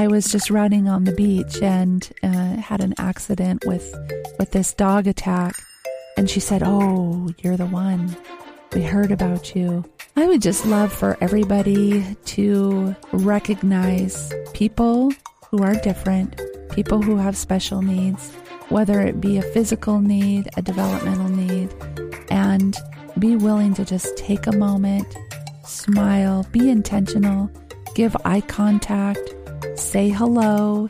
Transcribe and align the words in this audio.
I 0.00 0.06
was 0.06 0.32
just 0.32 0.48
running 0.48 0.88
on 0.88 1.04
the 1.04 1.12
beach 1.12 1.60
and 1.60 2.10
uh, 2.22 2.56
had 2.56 2.80
an 2.80 2.94
accident 2.96 3.66
with 3.66 3.94
with 4.38 4.50
this 4.50 4.72
dog 4.72 5.06
attack. 5.06 5.54
And 6.16 6.30
she 6.30 6.40
said, 6.40 6.62
"Oh, 6.64 7.28
you're 7.42 7.58
the 7.58 7.66
one. 7.66 8.16
We 8.72 8.82
heard 8.82 9.12
about 9.12 9.54
you." 9.54 9.84
I 10.16 10.26
would 10.26 10.40
just 10.40 10.64
love 10.64 10.90
for 10.90 11.18
everybody 11.20 12.16
to 12.36 12.96
recognize 13.12 14.32
people 14.54 15.12
who 15.50 15.62
are 15.62 15.74
different, 15.74 16.40
people 16.72 17.02
who 17.02 17.16
have 17.16 17.36
special 17.36 17.82
needs, 17.82 18.32
whether 18.70 19.02
it 19.02 19.20
be 19.20 19.36
a 19.36 19.42
physical 19.42 20.00
need, 20.00 20.48
a 20.56 20.62
developmental 20.62 21.28
need, 21.28 21.68
and 22.30 22.74
be 23.18 23.36
willing 23.36 23.74
to 23.74 23.84
just 23.84 24.16
take 24.16 24.46
a 24.46 24.56
moment, 24.56 25.14
smile, 25.66 26.46
be 26.52 26.70
intentional, 26.70 27.50
give 27.94 28.16
eye 28.24 28.40
contact, 28.40 29.34
say 29.80 30.10
hello, 30.10 30.88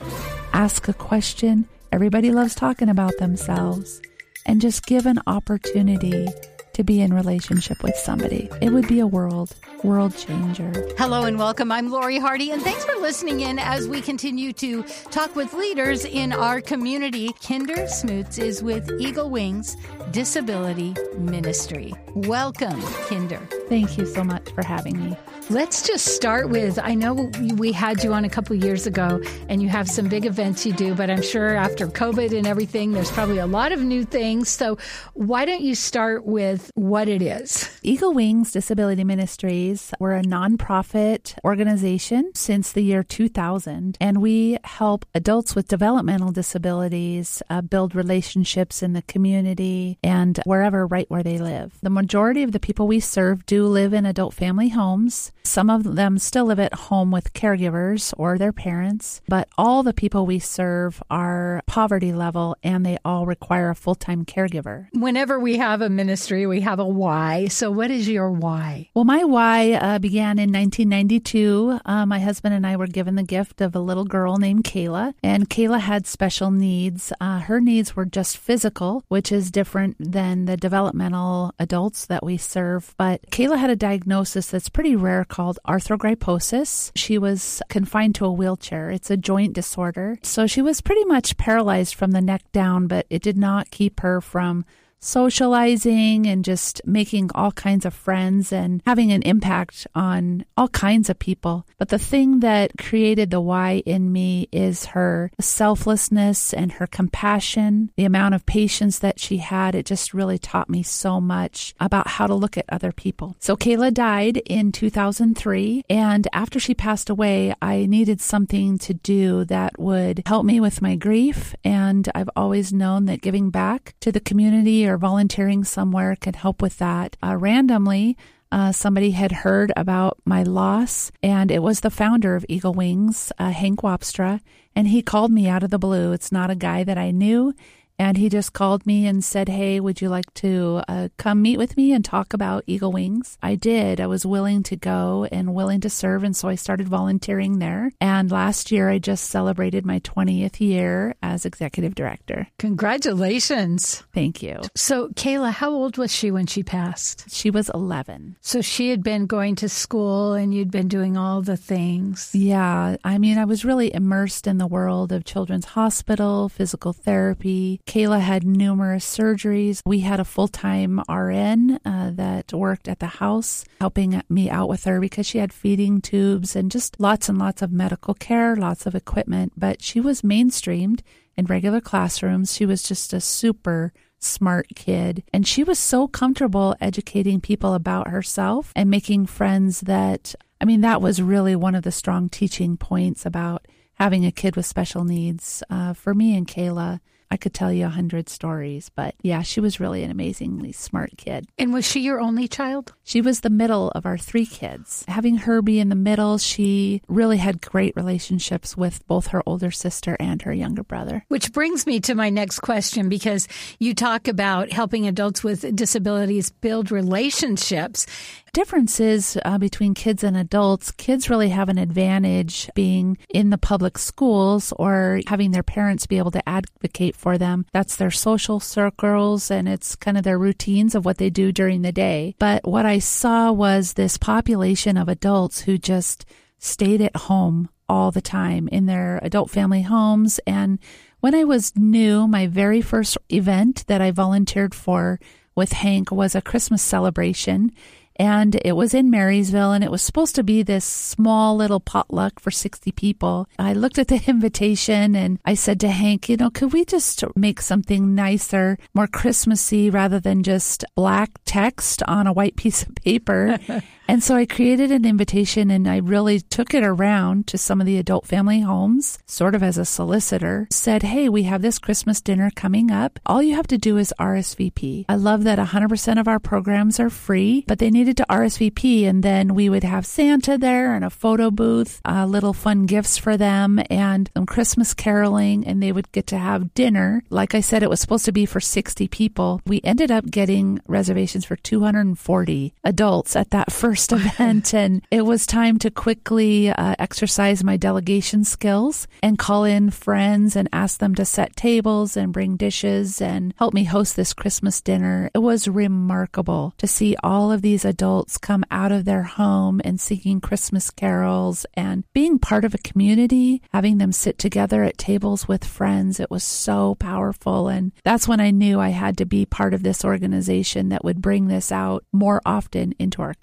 ask 0.52 0.88
a 0.88 0.92
question. 0.92 1.66
Everybody 1.92 2.32
loves 2.32 2.54
talking 2.54 2.88
about 2.88 3.16
themselves. 3.18 4.00
And 4.46 4.60
just 4.60 4.86
give 4.86 5.06
an 5.06 5.20
opportunity 5.26 6.26
to 6.72 6.84
be 6.84 7.00
in 7.00 7.12
relationship 7.12 7.82
with 7.82 7.94
somebody. 7.94 8.48
It 8.60 8.70
would 8.70 8.88
be 8.88 9.00
a 9.00 9.06
world 9.06 9.54
world 9.84 10.16
changer. 10.16 10.72
Hello 10.98 11.24
and 11.24 11.38
welcome. 11.38 11.72
I'm 11.72 11.90
Lori 11.90 12.18
Hardy, 12.18 12.50
and 12.50 12.62
thanks 12.62 12.84
for 12.84 12.94
listening 13.00 13.40
in 13.40 13.58
as 13.58 13.88
we 13.88 14.00
continue 14.00 14.52
to 14.54 14.82
talk 15.10 15.34
with 15.34 15.52
leaders 15.54 16.04
in 16.04 16.32
our 16.32 16.60
community. 16.60 17.32
Kinder 17.46 17.86
Smoots 17.86 18.38
is 18.38 18.62
with 18.62 18.90
Eagle 18.98 19.30
Wings 19.30 19.76
Disability 20.10 20.94
Ministry. 21.16 21.94
Welcome, 22.14 22.82
Kinder. 23.08 23.38
Thank 23.68 23.96
you 23.96 24.04
so 24.04 24.24
much 24.24 24.50
for 24.50 24.64
having 24.64 24.98
me. 24.98 25.16
Let's 25.48 25.86
just 25.86 26.14
start 26.14 26.48
with 26.48 26.78
I 26.78 26.94
know 26.94 27.30
we 27.56 27.72
had 27.72 28.04
you 28.04 28.12
on 28.12 28.24
a 28.24 28.28
couple 28.28 28.54
years 28.56 28.86
ago 28.86 29.20
and 29.48 29.60
you 29.60 29.68
have 29.68 29.88
some 29.88 30.08
big 30.08 30.24
events 30.24 30.64
you 30.64 30.72
do, 30.72 30.94
but 30.94 31.10
I'm 31.10 31.22
sure 31.22 31.56
after 31.56 31.86
COVID 31.88 32.36
and 32.36 32.46
everything, 32.46 32.92
there's 32.92 33.10
probably 33.10 33.38
a 33.38 33.46
lot 33.46 33.72
of 33.72 33.80
new 33.80 34.04
things. 34.04 34.48
So 34.48 34.78
why 35.14 35.44
don't 35.44 35.62
you 35.62 35.74
start 35.74 36.24
with 36.24 36.70
what 36.74 37.08
it 37.08 37.22
is? 37.22 37.68
Eagle 37.82 38.12
Wings 38.12 38.52
Disability 38.52 39.02
Ministries, 39.04 39.92
we're 39.98 40.14
a 40.14 40.22
nonprofit 40.22 41.36
organization 41.44 42.30
since 42.34 42.72
the 42.72 42.82
year 42.82 43.02
2000, 43.02 43.96
and 44.00 44.20
we 44.20 44.58
help 44.64 45.04
adults 45.14 45.54
with 45.56 45.66
developmental 45.68 46.30
disabilities 46.30 47.42
uh, 47.50 47.60
build 47.60 47.94
relationships 47.94 48.82
in 48.82 48.92
the 48.92 49.02
community 49.02 49.98
and 50.04 50.40
wherever, 50.44 50.86
right 50.86 51.10
where 51.10 51.22
they 51.22 51.38
live. 51.38 51.76
The 51.82 51.90
majority 52.00 52.42
of 52.42 52.52
the 52.52 52.58
people 52.58 52.86
we 52.86 52.98
serve 52.98 53.44
do 53.44 53.66
live 53.66 53.92
in 53.92 54.06
adult 54.06 54.32
family 54.32 54.70
homes. 54.70 55.32
Some 55.42 55.68
of 55.68 55.96
them 55.96 56.16
still 56.18 56.46
live 56.46 56.58
at 56.58 56.72
home 56.88 57.10
with 57.10 57.34
caregivers 57.34 58.14
or 58.16 58.38
their 58.38 58.52
parents, 58.52 59.20
but 59.28 59.48
all 59.58 59.82
the 59.82 59.92
people 59.92 60.24
we 60.24 60.38
serve 60.38 61.02
are 61.10 61.60
poverty 61.66 62.10
level 62.10 62.56
and 62.62 62.86
they 62.86 62.96
all 63.04 63.26
require 63.26 63.68
a 63.68 63.74
full 63.74 63.94
time 63.94 64.24
caregiver. 64.24 64.86
Whenever 64.94 65.38
we 65.38 65.58
have 65.58 65.82
a 65.82 65.90
ministry, 65.90 66.46
we 66.46 66.60
have 66.62 66.78
a 66.78 66.86
why. 66.86 67.48
So, 67.48 67.70
what 67.70 67.90
is 67.90 68.08
your 68.08 68.30
why? 68.30 68.88
Well, 68.94 69.04
my 69.04 69.22
why 69.24 69.72
uh, 69.72 69.98
began 69.98 70.38
in 70.38 70.50
1992. 70.52 71.80
Uh, 71.84 72.06
my 72.06 72.20
husband 72.20 72.54
and 72.54 72.66
I 72.66 72.76
were 72.76 72.86
given 72.86 73.16
the 73.16 73.22
gift 73.22 73.60
of 73.60 73.76
a 73.76 73.80
little 73.80 74.06
girl 74.06 74.38
named 74.38 74.64
Kayla, 74.64 75.12
and 75.22 75.50
Kayla 75.50 75.80
had 75.80 76.06
special 76.06 76.50
needs. 76.50 77.12
Uh, 77.20 77.40
her 77.40 77.60
needs 77.60 77.94
were 77.94 78.06
just 78.06 78.38
physical, 78.38 79.04
which 79.08 79.30
is 79.30 79.50
different 79.50 79.96
than 79.98 80.46
the 80.46 80.56
developmental 80.56 81.52
adults 81.90 82.06
that 82.06 82.24
we 82.24 82.36
serve. 82.36 82.94
But 82.96 83.20
Kayla 83.30 83.58
had 83.58 83.70
a 83.70 83.76
diagnosis 83.76 84.50
that's 84.50 84.68
pretty 84.68 84.94
rare 84.94 85.24
called 85.24 85.58
arthrogryposis. 85.66 86.92
She 86.94 87.18
was 87.18 87.62
confined 87.68 88.14
to 88.16 88.26
a 88.26 88.32
wheelchair. 88.32 88.90
It's 88.90 89.10
a 89.10 89.16
joint 89.16 89.54
disorder. 89.54 90.18
So 90.22 90.46
she 90.46 90.62
was 90.62 90.80
pretty 90.80 91.04
much 91.04 91.36
paralyzed 91.36 91.94
from 91.94 92.12
the 92.12 92.20
neck 92.20 92.42
down, 92.52 92.86
but 92.86 93.06
it 93.10 93.22
did 93.22 93.36
not 93.36 93.70
keep 93.70 94.00
her 94.00 94.20
from 94.20 94.64
socializing 95.00 96.26
and 96.26 96.44
just 96.44 96.80
making 96.84 97.30
all 97.34 97.52
kinds 97.52 97.84
of 97.84 97.94
friends 97.94 98.52
and 98.52 98.82
having 98.86 99.10
an 99.12 99.22
impact 99.22 99.86
on 99.94 100.44
all 100.56 100.68
kinds 100.68 101.08
of 101.08 101.18
people. 101.18 101.66
But 101.78 101.88
the 101.88 101.98
thing 101.98 102.40
that 102.40 102.78
created 102.78 103.30
the 103.30 103.40
why 103.40 103.82
in 103.86 104.12
me 104.12 104.48
is 104.52 104.86
her 104.86 105.30
selflessness 105.40 106.52
and 106.52 106.72
her 106.72 106.86
compassion, 106.86 107.90
the 107.96 108.04
amount 108.04 108.34
of 108.34 108.46
patience 108.46 108.98
that 108.98 109.18
she 109.18 109.38
had. 109.38 109.74
It 109.74 109.86
just 109.86 110.12
really 110.12 110.38
taught 110.38 110.68
me 110.68 110.82
so 110.82 111.20
much 111.20 111.74
about 111.80 112.06
how 112.06 112.26
to 112.26 112.34
look 112.34 112.56
at 112.56 112.66
other 112.68 112.92
people. 112.92 113.36
So 113.38 113.56
Kayla 113.56 113.94
died 113.94 114.38
in 114.38 114.72
2003. 114.72 115.84
And 115.88 116.28
after 116.32 116.60
she 116.60 116.74
passed 116.74 117.08
away, 117.08 117.54
I 117.62 117.86
needed 117.86 118.20
something 118.20 118.78
to 118.78 118.94
do 118.94 119.44
that 119.46 119.78
would 119.78 120.22
help 120.26 120.44
me 120.44 120.60
with 120.60 120.82
my 120.82 120.96
grief. 120.96 121.54
And 121.64 122.08
I've 122.14 122.30
always 122.36 122.72
known 122.72 123.06
that 123.06 123.22
giving 123.22 123.50
back 123.50 123.94
to 124.00 124.12
the 124.12 124.20
community 124.20 124.86
or 124.90 124.98
volunteering 124.98 125.64
somewhere 125.64 126.16
can 126.16 126.34
help 126.34 126.60
with 126.60 126.78
that. 126.78 127.16
Uh, 127.22 127.36
randomly, 127.36 128.16
uh, 128.52 128.72
somebody 128.72 129.12
had 129.12 129.32
heard 129.32 129.72
about 129.76 130.18
my 130.24 130.42
loss, 130.42 131.12
and 131.22 131.50
it 131.50 131.62
was 131.62 131.80
the 131.80 131.90
founder 131.90 132.34
of 132.34 132.44
Eagle 132.48 132.74
Wings, 132.74 133.32
uh, 133.38 133.50
Hank 133.50 133.82
Wapstra, 133.82 134.40
and 134.74 134.88
he 134.88 135.02
called 135.02 135.30
me 135.30 135.48
out 135.48 135.62
of 135.62 135.70
the 135.70 135.78
blue. 135.78 136.12
It's 136.12 136.32
not 136.32 136.50
a 136.50 136.56
guy 136.56 136.84
that 136.84 136.98
I 136.98 137.12
knew. 137.12 137.54
And 138.00 138.16
he 138.16 138.30
just 138.30 138.54
called 138.54 138.86
me 138.86 139.06
and 139.06 139.22
said, 139.22 139.50
Hey, 139.50 139.78
would 139.78 140.00
you 140.00 140.08
like 140.08 140.32
to 140.36 140.82
uh, 140.88 141.08
come 141.18 141.42
meet 141.42 141.58
with 141.58 141.76
me 141.76 141.92
and 141.92 142.02
talk 142.02 142.32
about 142.32 142.64
Eagle 142.66 142.92
Wings? 142.92 143.36
I 143.42 143.56
did. 143.56 144.00
I 144.00 144.06
was 144.06 144.24
willing 144.24 144.62
to 144.64 144.76
go 144.76 145.28
and 145.30 145.54
willing 145.54 145.82
to 145.82 145.90
serve. 145.90 146.24
And 146.24 146.34
so 146.34 146.48
I 146.48 146.54
started 146.54 146.88
volunteering 146.88 147.58
there. 147.58 147.92
And 148.00 148.32
last 148.32 148.72
year, 148.72 148.88
I 148.88 149.00
just 149.00 149.26
celebrated 149.26 149.84
my 149.84 150.00
20th 150.00 150.60
year 150.60 151.14
as 151.22 151.44
executive 151.44 151.94
director. 151.94 152.48
Congratulations. 152.58 154.02
Thank 154.14 154.42
you. 154.42 154.62
So, 154.74 155.08
Kayla, 155.10 155.52
how 155.52 155.70
old 155.70 155.98
was 155.98 156.10
she 156.10 156.30
when 156.30 156.46
she 156.46 156.62
passed? 156.62 157.30
She 157.30 157.50
was 157.50 157.68
11. 157.74 158.36
So 158.40 158.62
she 158.62 158.88
had 158.88 159.02
been 159.02 159.26
going 159.26 159.56
to 159.56 159.68
school 159.68 160.32
and 160.32 160.54
you'd 160.54 160.70
been 160.70 160.88
doing 160.88 161.18
all 161.18 161.42
the 161.42 161.58
things. 161.58 162.30
Yeah. 162.32 162.96
I 163.04 163.18
mean, 163.18 163.36
I 163.36 163.44
was 163.44 163.62
really 163.62 163.92
immersed 163.92 164.46
in 164.46 164.56
the 164.56 164.66
world 164.66 165.12
of 165.12 165.26
Children's 165.26 165.66
Hospital, 165.66 166.48
physical 166.48 166.94
therapy 166.94 167.82
Kayla 167.90 168.20
had 168.20 168.46
numerous 168.46 169.04
surgeries. 169.04 169.82
We 169.84 169.98
had 169.98 170.20
a 170.20 170.24
full 170.24 170.46
time 170.46 171.02
RN 171.08 171.80
uh, 171.84 172.12
that 172.14 172.52
worked 172.52 172.86
at 172.86 173.00
the 173.00 173.18
house 173.18 173.64
helping 173.80 174.22
me 174.28 174.48
out 174.48 174.68
with 174.68 174.84
her 174.84 175.00
because 175.00 175.26
she 175.26 175.38
had 175.38 175.52
feeding 175.52 176.00
tubes 176.00 176.54
and 176.54 176.70
just 176.70 177.00
lots 177.00 177.28
and 177.28 177.36
lots 177.36 177.62
of 177.62 177.72
medical 177.72 178.14
care, 178.14 178.54
lots 178.54 178.86
of 178.86 178.94
equipment. 178.94 179.54
But 179.56 179.82
she 179.82 179.98
was 179.98 180.22
mainstreamed 180.22 181.00
in 181.36 181.46
regular 181.46 181.80
classrooms. 181.80 182.54
She 182.54 182.64
was 182.64 182.84
just 182.84 183.12
a 183.12 183.20
super 183.20 183.92
smart 184.20 184.68
kid. 184.76 185.24
And 185.32 185.44
she 185.44 185.64
was 185.64 185.80
so 185.80 186.06
comfortable 186.06 186.76
educating 186.80 187.40
people 187.40 187.74
about 187.74 188.06
herself 188.06 188.72
and 188.76 188.88
making 188.88 189.26
friends 189.26 189.80
that, 189.80 190.36
I 190.60 190.64
mean, 190.64 190.82
that 190.82 191.02
was 191.02 191.20
really 191.20 191.56
one 191.56 191.74
of 191.74 191.82
the 191.82 191.90
strong 191.90 192.28
teaching 192.28 192.76
points 192.76 193.26
about 193.26 193.66
having 193.94 194.24
a 194.24 194.30
kid 194.30 194.54
with 194.54 194.64
special 194.64 195.02
needs 195.02 195.64
uh, 195.68 195.92
for 195.92 196.14
me 196.14 196.36
and 196.36 196.46
Kayla. 196.46 197.00
I 197.30 197.36
could 197.36 197.54
tell 197.54 197.72
you 197.72 197.86
a 197.86 197.90
hundred 197.90 198.28
stories, 198.28 198.90
but 198.94 199.14
yeah, 199.22 199.42
she 199.42 199.60
was 199.60 199.78
really 199.78 200.02
an 200.02 200.10
amazingly 200.10 200.72
smart 200.72 201.12
kid. 201.16 201.46
And 201.58 201.72
was 201.72 201.86
she 201.86 202.00
your 202.00 202.20
only 202.20 202.48
child? 202.48 202.92
She 203.04 203.20
was 203.20 203.40
the 203.40 203.50
middle 203.50 203.90
of 203.94 204.04
our 204.04 204.18
three 204.18 204.46
kids. 204.46 205.04
Having 205.06 205.38
her 205.38 205.62
be 205.62 205.78
in 205.78 205.90
the 205.90 205.94
middle, 205.94 206.38
she 206.38 207.02
really 207.06 207.36
had 207.36 207.60
great 207.60 207.94
relationships 207.94 208.76
with 208.76 209.06
both 209.06 209.28
her 209.28 209.42
older 209.46 209.70
sister 209.70 210.16
and 210.18 210.42
her 210.42 210.52
younger 210.52 210.82
brother. 210.82 211.24
Which 211.28 211.52
brings 211.52 211.86
me 211.86 212.00
to 212.00 212.16
my 212.16 212.30
next 212.30 212.60
question 212.60 213.08
because 213.08 213.46
you 213.78 213.94
talk 213.94 214.26
about 214.26 214.72
helping 214.72 215.06
adults 215.06 215.44
with 215.44 215.76
disabilities 215.76 216.50
build 216.50 216.90
relationships 216.90 218.06
differences 218.52 219.36
uh, 219.44 219.58
between 219.58 219.94
kids 219.94 220.24
and 220.24 220.36
adults. 220.36 220.90
Kids 220.92 221.30
really 221.30 221.50
have 221.50 221.68
an 221.68 221.78
advantage 221.78 222.70
being 222.74 223.18
in 223.28 223.50
the 223.50 223.58
public 223.58 223.98
schools 223.98 224.72
or 224.76 225.20
having 225.26 225.50
their 225.50 225.62
parents 225.62 226.06
be 226.06 226.18
able 226.18 226.30
to 226.30 226.48
advocate 226.48 227.16
for 227.16 227.38
them. 227.38 227.66
That's 227.72 227.96
their 227.96 228.10
social 228.10 228.60
circles 228.60 229.50
and 229.50 229.68
it's 229.68 229.96
kind 229.96 230.16
of 230.16 230.24
their 230.24 230.38
routines 230.38 230.94
of 230.94 231.04
what 231.04 231.18
they 231.18 231.30
do 231.30 231.52
during 231.52 231.82
the 231.82 231.92
day. 231.92 232.34
But 232.38 232.66
what 232.66 232.86
I 232.86 232.98
saw 232.98 233.52
was 233.52 233.94
this 233.94 234.16
population 234.16 234.96
of 234.96 235.08
adults 235.08 235.62
who 235.62 235.78
just 235.78 236.26
stayed 236.58 237.00
at 237.00 237.16
home 237.16 237.68
all 237.88 238.10
the 238.10 238.20
time 238.20 238.68
in 238.68 238.86
their 238.86 239.18
adult 239.22 239.50
family 239.50 239.82
homes. 239.82 240.38
And 240.46 240.78
when 241.20 241.34
I 241.34 241.44
was 241.44 241.76
new, 241.76 242.28
my 242.28 242.46
very 242.46 242.80
first 242.80 243.18
event 243.28 243.84
that 243.88 244.00
I 244.00 244.10
volunteered 244.10 244.74
for 244.74 245.18
with 245.56 245.72
Hank 245.72 246.12
was 246.12 246.34
a 246.34 246.40
Christmas 246.40 246.82
celebration 246.82 247.72
and 248.20 248.60
it 248.66 248.72
was 248.72 248.92
in 248.92 249.10
Marysville 249.10 249.72
and 249.72 249.82
it 249.82 249.90
was 249.90 250.02
supposed 250.02 250.34
to 250.34 250.42
be 250.42 250.62
this 250.62 250.84
small 250.84 251.56
little 251.56 251.80
potluck 251.80 252.38
for 252.38 252.50
60 252.50 252.92
people. 252.92 253.48
I 253.58 253.72
looked 253.72 253.98
at 253.98 254.08
the 254.08 254.22
invitation 254.26 255.16
and 255.16 255.40
I 255.46 255.54
said 255.54 255.80
to 255.80 255.88
Hank, 255.88 256.28
you 256.28 256.36
know, 256.36 256.50
could 256.50 256.74
we 256.74 256.84
just 256.84 257.24
make 257.34 257.62
something 257.62 258.14
nicer, 258.14 258.76
more 258.92 259.06
Christmassy 259.06 259.88
rather 259.88 260.20
than 260.20 260.42
just 260.42 260.84
black 260.94 261.30
text 261.46 262.02
on 262.06 262.26
a 262.26 262.32
white 262.34 262.56
piece 262.56 262.82
of 262.82 262.94
paper? 262.94 263.58
And 264.10 264.24
so 264.24 264.34
I 264.34 264.44
created 264.44 264.90
an 264.90 265.04
invitation 265.04 265.70
and 265.70 265.86
I 265.86 265.98
really 265.98 266.40
took 266.40 266.74
it 266.74 266.82
around 266.82 267.46
to 267.46 267.56
some 267.56 267.80
of 267.80 267.86
the 267.86 267.96
adult 267.96 268.26
family 268.26 268.58
homes, 268.58 269.20
sort 269.24 269.54
of 269.54 269.62
as 269.62 269.78
a 269.78 269.84
solicitor, 269.84 270.66
said, 270.72 271.04
Hey, 271.04 271.28
we 271.28 271.44
have 271.44 271.62
this 271.62 271.78
Christmas 271.78 272.20
dinner 272.20 272.50
coming 272.50 272.90
up. 272.90 273.20
All 273.24 273.40
you 273.40 273.54
have 273.54 273.68
to 273.68 273.78
do 273.78 273.98
is 273.98 274.12
RSVP. 274.18 275.04
I 275.08 275.14
love 275.14 275.44
that 275.44 275.60
100% 275.60 276.18
of 276.18 276.26
our 276.26 276.40
programs 276.40 276.98
are 276.98 277.08
free, 277.08 277.64
but 277.68 277.78
they 277.78 277.88
needed 277.88 278.16
to 278.16 278.26
RSVP 278.28 279.04
and 279.06 279.22
then 279.22 279.54
we 279.54 279.68
would 279.68 279.84
have 279.84 280.04
Santa 280.04 280.58
there 280.58 280.92
and 280.92 281.04
a 281.04 281.10
photo 281.10 281.52
booth, 281.52 282.00
uh, 282.04 282.26
little 282.26 282.52
fun 282.52 282.86
gifts 282.86 283.16
for 283.16 283.36
them 283.36 283.80
and 283.90 284.28
some 284.36 284.44
Christmas 284.44 284.92
caroling 284.92 285.64
and 285.64 285.80
they 285.80 285.92
would 285.92 286.10
get 286.10 286.26
to 286.26 286.36
have 286.36 286.74
dinner. 286.74 287.22
Like 287.30 287.54
I 287.54 287.60
said, 287.60 287.84
it 287.84 287.90
was 287.90 288.00
supposed 288.00 288.24
to 288.24 288.32
be 288.32 288.44
for 288.44 288.58
60 288.58 289.06
people. 289.06 289.62
We 289.68 289.80
ended 289.84 290.10
up 290.10 290.28
getting 290.28 290.80
reservations 290.88 291.44
for 291.44 291.54
240 291.54 292.74
adults 292.82 293.36
at 293.36 293.50
that 293.50 293.70
first 293.70 293.99
event 294.12 294.74
and 294.74 295.02
it 295.10 295.22
was 295.22 295.46
time 295.46 295.78
to 295.78 295.90
quickly 295.90 296.70
uh, 296.70 296.94
exercise 296.98 297.62
my 297.62 297.76
delegation 297.76 298.44
skills 298.44 299.06
and 299.22 299.38
call 299.38 299.64
in 299.64 299.90
friends 299.90 300.56
and 300.56 300.68
ask 300.72 300.98
them 300.98 301.14
to 301.14 301.24
set 301.24 301.54
tables 301.56 302.16
and 302.16 302.32
bring 302.32 302.56
dishes 302.56 303.20
and 303.20 303.54
help 303.58 303.74
me 303.74 303.84
host 303.84 304.16
this 304.16 304.32
Christmas 304.32 304.80
dinner. 304.80 305.30
It 305.34 305.38
was 305.38 305.68
remarkable 305.68 306.74
to 306.78 306.86
see 306.86 307.16
all 307.22 307.52
of 307.52 307.62
these 307.62 307.84
adults 307.84 308.38
come 308.38 308.64
out 308.70 308.92
of 308.92 309.04
their 309.04 309.24
home 309.24 309.80
and 309.84 310.00
singing 310.00 310.40
Christmas 310.40 310.90
carols 310.90 311.66
and 311.74 312.04
being 312.12 312.38
part 312.38 312.64
of 312.64 312.74
a 312.74 312.78
community, 312.78 313.62
having 313.72 313.98
them 313.98 314.12
sit 314.12 314.38
together 314.38 314.82
at 314.82 314.98
tables 314.98 315.46
with 315.46 315.64
friends. 315.64 316.20
It 316.20 316.30
was 316.30 316.44
so 316.44 316.94
powerful. 316.96 317.68
And 317.68 317.92
that's 318.04 318.28
when 318.28 318.40
I 318.40 318.50
knew 318.50 318.80
I 318.80 318.90
had 318.90 319.18
to 319.18 319.26
be 319.26 319.46
part 319.46 319.74
of 319.74 319.82
this 319.82 320.04
organization 320.04 320.88
that 320.88 321.04
would 321.04 321.20
bring 321.20 321.48
this 321.48 321.70
out 321.70 322.04
more 322.12 322.40
often 322.44 322.94
into 322.98 323.22
our 323.22 323.34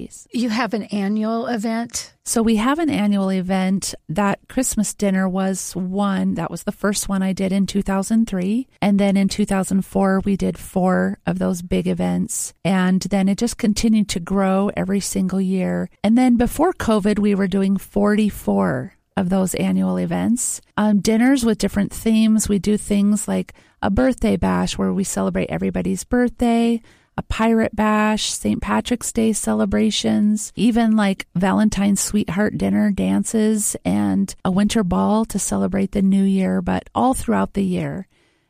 communities. 0.00 0.28
You 0.32 0.48
have 0.50 0.74
an 0.74 0.84
annual 0.84 1.46
event 1.46 2.12
so 2.30 2.44
we 2.44 2.56
have 2.56 2.78
an 2.78 2.90
annual 2.90 3.28
event. 3.30 3.92
That 4.08 4.38
Christmas 4.48 4.94
dinner 4.94 5.28
was 5.28 5.74
one. 5.74 6.34
That 6.34 6.48
was 6.48 6.62
the 6.62 6.70
first 6.70 7.08
one 7.08 7.24
I 7.24 7.32
did 7.32 7.50
in 7.50 7.66
2003. 7.66 8.68
And 8.80 9.00
then 9.00 9.16
in 9.16 9.26
2004, 9.26 10.20
we 10.20 10.36
did 10.36 10.56
four 10.56 11.18
of 11.26 11.40
those 11.40 11.60
big 11.60 11.88
events. 11.88 12.54
And 12.64 13.02
then 13.02 13.28
it 13.28 13.36
just 13.36 13.58
continued 13.58 14.08
to 14.10 14.20
grow 14.20 14.70
every 14.76 15.00
single 15.00 15.40
year. 15.40 15.90
And 16.04 16.16
then 16.16 16.36
before 16.36 16.72
COVID, 16.72 17.18
we 17.18 17.34
were 17.34 17.48
doing 17.48 17.76
44 17.76 18.94
of 19.16 19.28
those 19.28 19.56
annual 19.56 19.96
events. 19.96 20.60
Um, 20.76 21.00
dinners 21.00 21.44
with 21.44 21.58
different 21.58 21.92
themes. 21.92 22.48
We 22.48 22.60
do 22.60 22.76
things 22.76 23.26
like 23.26 23.54
a 23.82 23.90
birthday 23.90 24.36
bash 24.36 24.78
where 24.78 24.92
we 24.92 25.02
celebrate 25.02 25.50
everybody's 25.50 26.04
birthday 26.04 26.80
a 27.20 27.22
pirate 27.24 27.76
bash, 27.76 28.32
St. 28.32 28.62
Patrick's 28.62 29.12
Day 29.12 29.34
celebrations, 29.34 30.54
even 30.56 30.96
like 30.96 31.26
Valentine's 31.34 32.00
sweetheart 32.00 32.56
dinner 32.56 32.90
dances 32.90 33.76
and 33.84 34.34
a 34.42 34.50
winter 34.50 34.82
ball 34.82 35.26
to 35.26 35.38
celebrate 35.38 35.92
the 35.92 36.00
new 36.00 36.24
year, 36.24 36.62
but 36.62 36.88
all 36.94 37.12
throughout 37.12 37.52
the 37.52 37.62
year. 37.62 38.08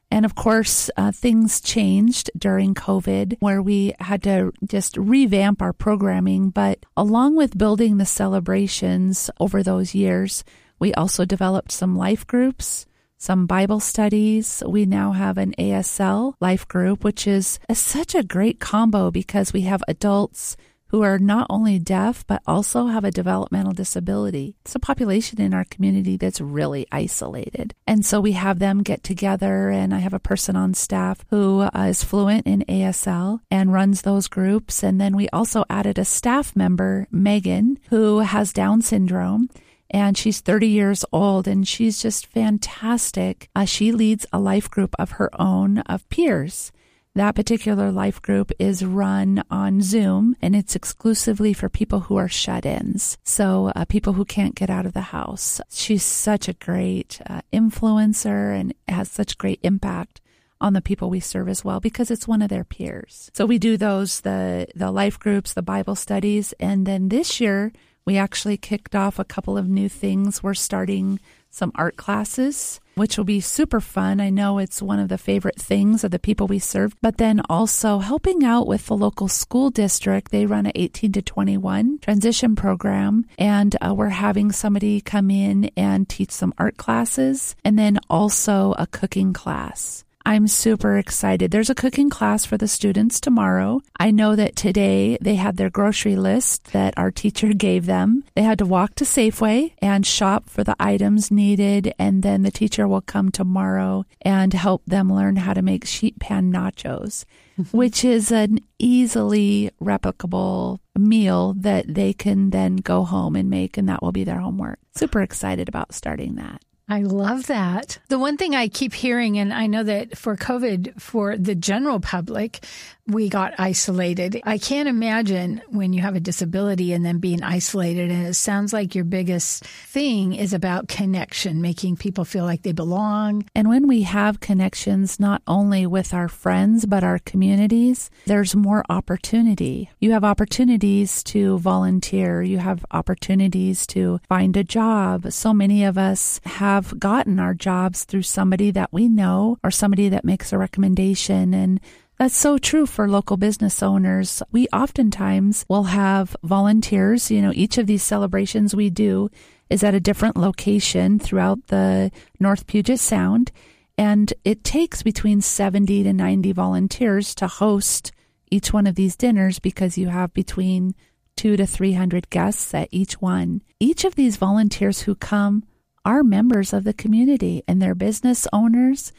And 0.09 0.25
of 0.25 0.37
course, 0.37 0.89
uh, 0.97 1.11
things 1.11 1.61
changed 1.61 2.31
during 2.39 2.75
COVID 2.75 3.39
where 3.41 3.61
we 3.61 3.93
had 3.99 4.23
to 4.23 4.53
just 4.65 4.97
revamp 4.97 5.61
our 5.63 5.73
programming. 5.73 6.51
But 6.51 6.87
along 6.97 7.35
with 7.35 7.59
building 7.59 7.97
the 7.97 8.07
celebrations 8.07 9.31
over 9.41 9.65
those 9.65 9.97
years, 9.97 10.45
we 10.79 10.95
also 10.95 11.25
developed 11.25 11.73
some 11.73 11.97
life 11.97 12.25
groups 12.25 12.87
some 13.21 13.47
Bible 13.47 13.81
studies. 13.81 14.63
We 14.67 14.87
now 14.87 15.13
have 15.13 15.37
an 15.37 15.55
ASL 15.59 16.35
life 16.41 16.67
group, 16.67 17.05
which 17.05 17.27
is 17.27 17.61
a, 17.69 17.75
such 17.75 18.15
a 18.15 18.25
great 18.25 18.59
combo 18.59 19.11
because 19.11 19.53
we 19.53 19.61
have 19.63 19.83
adults 19.87 20.57
who 20.89 21.03
are 21.03 21.19
not 21.19 21.47
only 21.51 21.79
deaf, 21.79 22.27
but 22.27 22.43
also 22.47 22.87
have 22.87 23.05
a 23.05 23.13
developmental 23.13 23.73
disability. 23.73 24.57
It's 24.63 24.75
a 24.75 24.81
population 24.81 25.41
in 25.41 25.55
our 25.55 25.65
community 25.65 26.17
that's 26.17 26.41
really 26.41 26.87
isolated. 26.91 27.75
And 27.87 28.05
so 28.05 28.21
we 28.21 28.33
have 28.33 28.59
them 28.59 28.83
get 28.83 29.05
together, 29.05 29.69
and 29.69 29.95
I 29.95 29.99
have 29.99 30.15
a 30.15 30.19
person 30.19 30.57
on 30.57 30.75
staff 30.75 31.25
who 31.31 31.61
uh, 31.61 31.87
is 31.89 32.03
fluent 32.03 32.47
in 32.47 32.65
ASL 32.69 33.39
and 33.53 33.73
runs 33.73 34.03
those 34.03 34.27
groups. 34.27 34.83
And 34.83 35.01
then 35.01 35.15
we 35.15 35.29
also 35.29 35.65
added 35.71 35.97
a 35.99 36.05
staff 36.05 36.57
member, 36.57 37.07
Megan, 37.13 37.79
who 37.91 38.21
has 38.21 38.53
Down 38.53 38.83
syndrome 38.83 39.49
and 39.91 40.17
she's 40.17 40.41
30 40.41 40.69
years 40.69 41.05
old 41.13 41.47
and 41.49 41.67
she's 41.67 42.01
just 42.01 42.27
fantastic. 42.27 43.49
Uh, 43.55 43.65
she 43.65 43.93
leads 43.93 44.25
a 44.33 44.39
life 44.39 44.71
group 44.71 44.95
of 44.99 45.13
her 45.13 45.31
own 45.39 45.79
of 45.81 46.09
peers. 46.09 46.73
That 47.17 47.35
particular 47.35 47.91
life 47.91 48.23
group 48.23 48.53
is 48.61 48.85
run 48.85 49.43
on 49.51 49.83
Zoom 49.83 50.37
and 50.41 50.55
it's 50.55 50.77
exclusively 50.77 51.53
for 51.53 51.69
people 51.69 52.01
who 52.01 52.17
are 52.17 52.29
shut 52.29 52.65
ins. 52.65 53.19
So, 53.25 53.73
uh, 53.75 53.85
people 53.85 54.13
who 54.13 54.25
can't 54.25 54.55
get 54.55 54.71
out 54.71 54.87
of 54.87 54.93
the 54.93 55.01
house. 55.01 55.61
She's 55.71 56.05
such 56.05 56.49
a 56.49 56.53
great 56.55 57.21
uh, 57.29 57.41
influencer 57.53 58.59
and 58.59 58.75
has 58.87 59.11
such 59.11 59.39
great 59.39 59.59
impact 59.65 60.21
on 60.61 60.73
the 60.73 60.83
people 60.83 61.11
we 61.11 61.21
serve 61.21 61.49
as 61.49 61.65
well 61.65 61.81
because 61.81 62.11
it's 62.11 62.29
one 62.29 62.43
of 62.43 62.49
their 62.49 62.65
peers. 62.65 63.31
So 63.35 63.45
we 63.45 63.59
do 63.59 63.77
those 63.77 64.21
the 64.21 64.69
the 64.77 64.93
life 64.93 65.19
groups, 65.19 65.53
the 65.53 65.63
Bible 65.63 65.97
studies, 65.97 66.55
and 66.61 66.87
then 66.87 67.09
this 67.09 67.41
year 67.41 67.73
we 68.05 68.17
actually 68.17 68.57
kicked 68.57 68.95
off 68.95 69.19
a 69.19 69.25
couple 69.25 69.57
of 69.57 69.69
new 69.69 69.89
things. 69.89 70.43
We're 70.43 70.55
starting 70.55 71.21
some 71.51 71.73
art 71.75 71.97
classes, 71.97 72.81
which 72.95 73.19
will 73.19 73.25
be 73.25 73.41
super 73.41 73.81
fun. 73.81 74.21
I 74.21 74.31
know 74.31 74.59
it's 74.59 74.81
one 74.81 75.01
of 75.01 75.09
the 75.09 75.19
favorite 75.19 75.61
things 75.61 76.05
of 76.05 76.11
the 76.11 76.19
people 76.19 76.47
we 76.47 76.59
serve, 76.59 76.95
but 77.03 77.19
then 77.19 77.43
also 77.51 77.99
helping 77.99 78.45
out 78.45 78.67
with 78.67 78.87
the 78.87 78.97
local 78.97 79.29
school 79.29 79.71
district. 79.71 80.31
They 80.31 80.47
run 80.47 80.67
an 80.67 80.73
18 80.75 81.13
to 81.13 81.23
21 81.23 81.99
transition 81.99 82.55
program, 82.57 83.27
and 83.39 83.77
uh, 83.81 83.95
we're 83.95 84.09
having 84.09 84.53
somebody 84.53 85.01
come 85.01 85.31
in 85.31 85.71
and 85.77 86.09
teach 86.09 86.31
some 86.31 86.55
art 86.57 86.77
classes 86.77 87.57
and 87.65 87.79
then 87.79 87.99
also 88.09 88.75
a 88.79 88.87
cooking 88.87 89.33
class. 89.33 90.05
I'm 90.25 90.47
super 90.49 90.99
excited. 90.99 91.51
There's 91.51 91.71
a 91.71 91.75
cooking 91.75 92.11
class 92.11 92.45
for 92.45 92.57
the 92.57 92.69
students 92.69 93.21
tomorrow. 93.21 93.81
I 93.99 94.11
know 94.11 94.37
that 94.37 94.55
today 94.55 95.17
they 95.21 95.37
had 95.37 95.57
their 95.57 95.71
grocery 95.71 96.17
list 96.17 96.73
that 96.73 96.95
our 96.97 97.11
teacher 97.11 97.53
gave 97.57 97.87
them. 97.87 98.25
They 98.35 98.43
had 98.43 98.59
to 98.59 98.67
walk 98.67 98.95
to 98.97 99.05
Safeway 99.05 99.73
and 99.81 100.07
shop 100.07 100.51
for 100.51 100.63
the 100.63 100.77
items 100.79 101.31
needed, 101.31 101.95
and 101.99 102.23
then 102.23 102.43
the 102.43 102.51
teacher 102.51 102.87
will 102.87 103.01
come 103.01 103.31
tomorrow 103.31 104.05
and 104.21 104.53
help 104.53 104.83
them 104.87 105.13
learn 105.13 105.37
how 105.37 105.55
to 105.55 105.63
make 105.63 105.87
sheet 105.87 106.19
pan 106.21 106.53
nachos, 106.53 107.25
which 107.73 108.05
is 108.05 108.31
an 108.31 108.61
easily 108.79 109.71
replicable 109.83 110.79
meal 110.99 111.55
that 111.57 111.95
they 111.95 112.13
can 112.13 112.51
then 112.51 112.77
go 112.77 113.05
home 113.05 113.37
and 113.37 113.49
make, 113.49 113.79
and 113.79 113.89
that 113.89 114.03
will 114.03 114.13
be 114.13 114.25
their 114.25 114.41
homework. 114.41 114.79
Super 114.95 115.23
excited 115.23 115.69
about 115.69 115.95
starting 115.95 116.35
that. 116.35 116.63
I 116.91 117.03
love 117.03 117.47
that. 117.47 117.99
The 118.09 118.19
one 118.19 118.37
thing 118.37 118.57
I 118.57 118.67
keep 118.67 118.93
hearing, 118.93 119.39
and 119.39 119.55
I 119.55 119.69
know 119.69 119.85
that 119.85 120.19
for 120.19 120.37
COVID, 120.37 121.01
for 121.01 121.37
the 121.37 121.55
general 121.55 122.01
public, 122.01 122.67
we 123.11 123.29
got 123.29 123.55
isolated. 123.59 124.41
I 124.45 124.59
can't 124.59 124.89
imagine 124.89 125.63
when 125.69 125.93
you 125.93 126.01
have 126.03 126.17
a 126.17 126.21
disability 126.21 126.93
and 126.93 127.05
then 127.05 127.19
being 127.19 127.43
isolated. 127.43 128.11
And 128.11 128.27
it 128.27 128.35
sounds 128.35 128.73
like 128.73 128.95
your 128.95 129.05
biggest 129.05 129.65
thing 129.65 130.35
is 130.35 130.53
about 130.53 130.89
connection, 130.89 131.61
making 131.61 131.97
people 131.97 132.25
feel 132.25 132.45
like 132.45 132.63
they 132.63 132.73
belong. 132.73 133.45
And 133.55 133.69
when 133.69 133.89
we 133.89 134.03
have 134.03 134.41
connections, 134.41 135.19
not 135.19 135.43
only 135.47 135.87
with 135.87 136.15
our 136.15 136.29
friends, 136.29 136.87
but 136.87 137.05
our 137.05 137.19
communities, 137.19 138.11
there's 138.27 138.55
more 138.55 138.85
opportunity. 138.89 139.91
You 139.99 140.13
have 140.13 140.25
opportunities 140.25 141.23
to 141.25 141.59
volunteer, 141.59 142.43
you 142.43 142.59
have 142.59 142.85
opportunities 142.91 143.87
to 143.89 144.21
find 144.29 144.57
a 144.57 144.65
job. 144.65 145.33
So 145.33 145.53
many 145.53 145.85
of 145.85 145.99
us 145.99 146.41
have 146.45 146.99
gotten 146.99 147.39
our 147.39 147.55
jobs 147.55 148.05
through 148.05 148.23
somebody 148.23 148.71
that 148.71 148.93
we 148.93 149.09
know 149.09 149.59
or 149.65 149.71
somebody 149.71 150.09
that 150.09 150.25
makes 150.25 150.53
a 150.53 150.59
recommendation. 150.59 151.55
And 151.55 151.81
that's 152.21 152.37
so 152.37 152.59
true 152.59 152.85
for 152.85 153.09
local 153.09 153.39
business 153.39 153.83
owners. 153.83 154.43
We 154.53 154.69
oftentimes 154.75 155.65
will 155.71 155.85
have 155.85 156.37
volunteers. 156.43 157.31
You 157.31 157.41
know, 157.41 157.53
each 157.55 157.79
of 157.79 157.87
these 157.87 158.03
celebrations 158.03 158.77
we 158.77 158.91
do 158.91 159.31
is 159.71 159.83
at 159.83 159.95
a 159.95 160.01
different 160.01 160.37
location 160.37 161.19
throughout 161.19 161.69
the 161.69 162.11
North 162.39 162.67
Puget 162.67 163.01
Sound. 163.01 163.53
And 163.97 164.35
it 164.45 164.65
takes 164.65 165.03
between 165.03 165.41
70 165.41 166.03
to 166.03 166.13
90 166.13 166.53
volunteers 166.53 167.35
to 167.37 167.47
host 167.47 168.13
each 168.51 168.71
one 168.71 168.87
of 168.87 168.97
these 168.97 169.17
dinners 169.17 169.59
because 169.59 169.97
you 169.97 170.09
have 170.09 170.35
between 170.35 170.95
two 171.39 171.57
to 171.57 171.67
300 171.67 172.29
guests 172.29 172.75
at 172.75 172.89
each 172.91 173.15
one. 173.23 173.63
Each 173.79 174.05
of 174.05 174.17
these 174.17 174.37
volunteers 174.37 175.03
who 175.03 175.15
come 175.15 175.65
are 176.05 176.23
members 176.23 176.75
of 176.75 176.85
the 176.85 176.93
community 176.93 177.63
and 177.67 177.81
they're 177.81 177.95
business 177.95 178.47
owners 178.53 179.11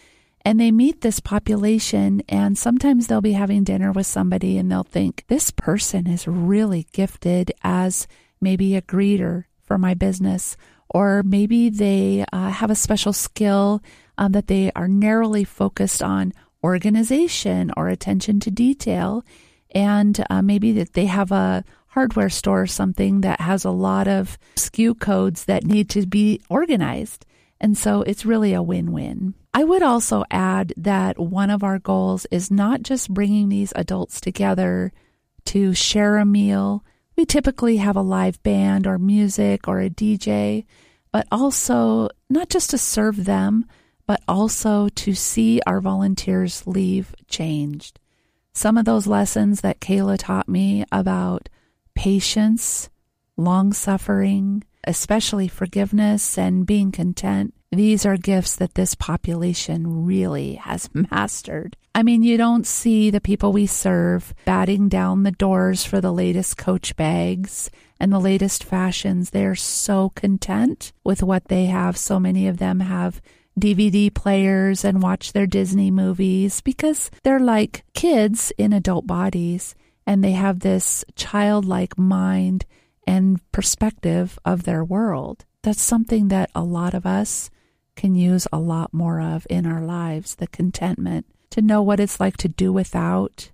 and 0.44 0.60
they 0.60 0.72
meet 0.72 1.02
this 1.02 1.20
population, 1.20 2.24
and 2.28 2.58
sometimes 2.58 3.08
they'll 3.08 3.22
be 3.22 3.34
having 3.34 3.64
dinner 3.64 3.92
with 3.92 4.08
somebody 4.08 4.58
and 4.58 4.72
they'll 4.72 4.84
think, 4.84 5.24
this 5.28 5.52
person 5.52 6.08
is 6.08 6.28
really 6.28 6.88
gifted 6.92 7.52
as 7.64 8.08
maybe 8.40 8.76
a 8.76 8.82
greeter 8.82 9.46
for 9.62 9.78
my 9.78 9.94
business, 9.94 10.58
or 10.90 11.24
maybe 11.24 11.70
they 11.70 12.26
uh, 12.34 12.50
have 12.50 12.72
a 12.72 12.76
special 12.76 13.14
skill 13.14 13.82
um, 14.18 14.32
that 14.34 14.48
they 14.48 14.72
are 14.76 14.88
narrowly 14.88 15.44
focused 15.44 16.02
on 16.04 16.34
organization 16.64 17.72
or 17.78 17.88
attention 17.88 18.40
to 18.40 18.52
detail. 18.52 19.24
And 19.74 20.24
uh, 20.30 20.42
maybe 20.42 20.74
that 20.74 20.94
they 20.94 21.06
have 21.06 21.32
a 21.32 21.64
hardware 21.88 22.30
store 22.30 22.64
or 22.64 22.68
something 22.68 23.22
that 23.22 23.40
has 23.42 23.64
a 23.64 23.72
lot 23.72 24.08
of 24.08 24.38
SKU 24.56 25.00
codes 25.00 25.46
that 25.46 25.64
need 25.64 25.90
to 25.92 26.06
be 26.06 26.42
organized. 26.50 27.26
And 27.62 27.78
so 27.78 28.02
it's 28.02 28.26
really 28.26 28.54
a 28.54 28.64
win 28.64 28.92
win. 28.92 29.36
I 29.54 29.64
would 29.64 29.84
also 29.84 30.26
add 30.32 30.74
that 30.78 31.20
one 31.20 31.52
of 31.52 31.64
our 31.64 31.78
goals 31.78 32.26
is 32.32 32.50
not 32.50 32.82
just 32.82 33.14
bringing 33.14 33.50
these 33.50 33.72
adults 33.76 34.20
together 34.20 34.92
to 35.46 35.76
share 35.76 36.18
a 36.18 36.26
meal. 36.26 36.84
We 37.16 37.26
typically 37.26 37.78
have 37.78 37.96
a 37.96 38.02
live 38.02 38.42
band 38.42 38.88
or 38.88 38.98
music 38.98 39.68
or 39.68 39.80
a 39.80 39.92
DJ, 39.92 40.66
but 41.12 41.28
also 41.32 42.10
not 42.32 42.50
just 42.50 42.72
to 42.72 42.80
serve 42.80 43.26
them, 43.26 43.66
but 44.08 44.24
also 44.28 44.90
to 44.90 45.14
see 45.14 45.62
our 45.68 45.82
volunteers 45.82 46.66
leave 46.66 47.14
changed. 47.28 48.00
Some 48.54 48.76
of 48.76 48.86
those 48.86 49.06
lessons 49.06 49.62
that 49.62 49.80
Kayla 49.80 50.18
taught 50.18 50.50
me 50.50 50.84
about 50.92 51.48
patience, 51.94 52.90
long 53.38 53.72
suffering, 53.72 54.64
especially 54.86 55.48
forgiveness 55.48 56.38
and 56.38 56.66
being 56.66 56.92
content, 56.92 57.54
these 57.72 58.06
are 58.06 58.18
gifts 58.18 58.56
that 58.58 58.76
this 58.76 58.96
population 58.96 60.06
really 60.06 60.56
has 60.56 60.90
mastered. 61.12 61.78
I 61.94 62.04
mean, 62.04 62.24
you 62.24 62.38
don't 62.38 62.66
see 62.66 63.10
the 63.10 63.22
people 63.22 63.52
we 63.52 63.66
serve 63.66 64.34
batting 64.46 64.90
down 64.90 65.24
the 65.24 65.32
doors 65.32 65.84
for 65.84 66.02
the 66.02 66.12
latest 66.12 66.58
coach 66.58 66.96
bags 66.96 67.70
and 68.00 68.12
the 68.12 68.20
latest 68.20 68.64
fashions. 68.64 69.30
They're 69.30 69.56
so 69.56 70.10
content 70.10 70.94
with 71.04 71.22
what 71.22 71.46
they 71.50 71.66
have. 71.66 71.98
So 71.98 72.20
many 72.20 72.48
of 72.48 72.58
them 72.58 72.80
have 72.80 73.22
DVD 73.60 74.14
players 74.14 74.86
and 74.86 75.02
watch 75.02 75.34
their 75.34 75.46
Disney 75.46 75.92
movies 75.92 76.62
because 76.62 77.12
they're 77.24 77.40
like 77.40 77.84
kids 77.94 78.52
in 78.58 78.74
adult 78.74 79.06
bodies 79.06 79.76
and 80.08 80.24
they 80.24 80.32
have 80.32 80.60
this 80.60 81.06
childlike 81.16 81.98
mind 81.98 82.66
and 83.08 83.40
perspective 83.52 84.38
of 84.46 84.64
their 84.64 84.84
world. 84.84 85.46
That's 85.64 85.82
something 85.82 86.30
that 86.30 86.50
a 86.56 86.64
lot 86.64 86.94
of 86.94 87.06
us 87.06 87.50
can 87.96 88.16
use 88.16 88.48
a 88.52 88.60
lot 88.60 88.94
more 88.94 89.22
of 89.22 89.46
in 89.50 89.66
our 89.66 89.82
lives 89.82 90.36
the 90.36 90.48
contentment 90.48 91.26
to 91.52 91.62
know 91.62 91.82
what 91.82 92.00
it's 92.00 92.20
like 92.20 92.38
to 92.38 92.48
do 92.48 92.72
without, 92.72 93.52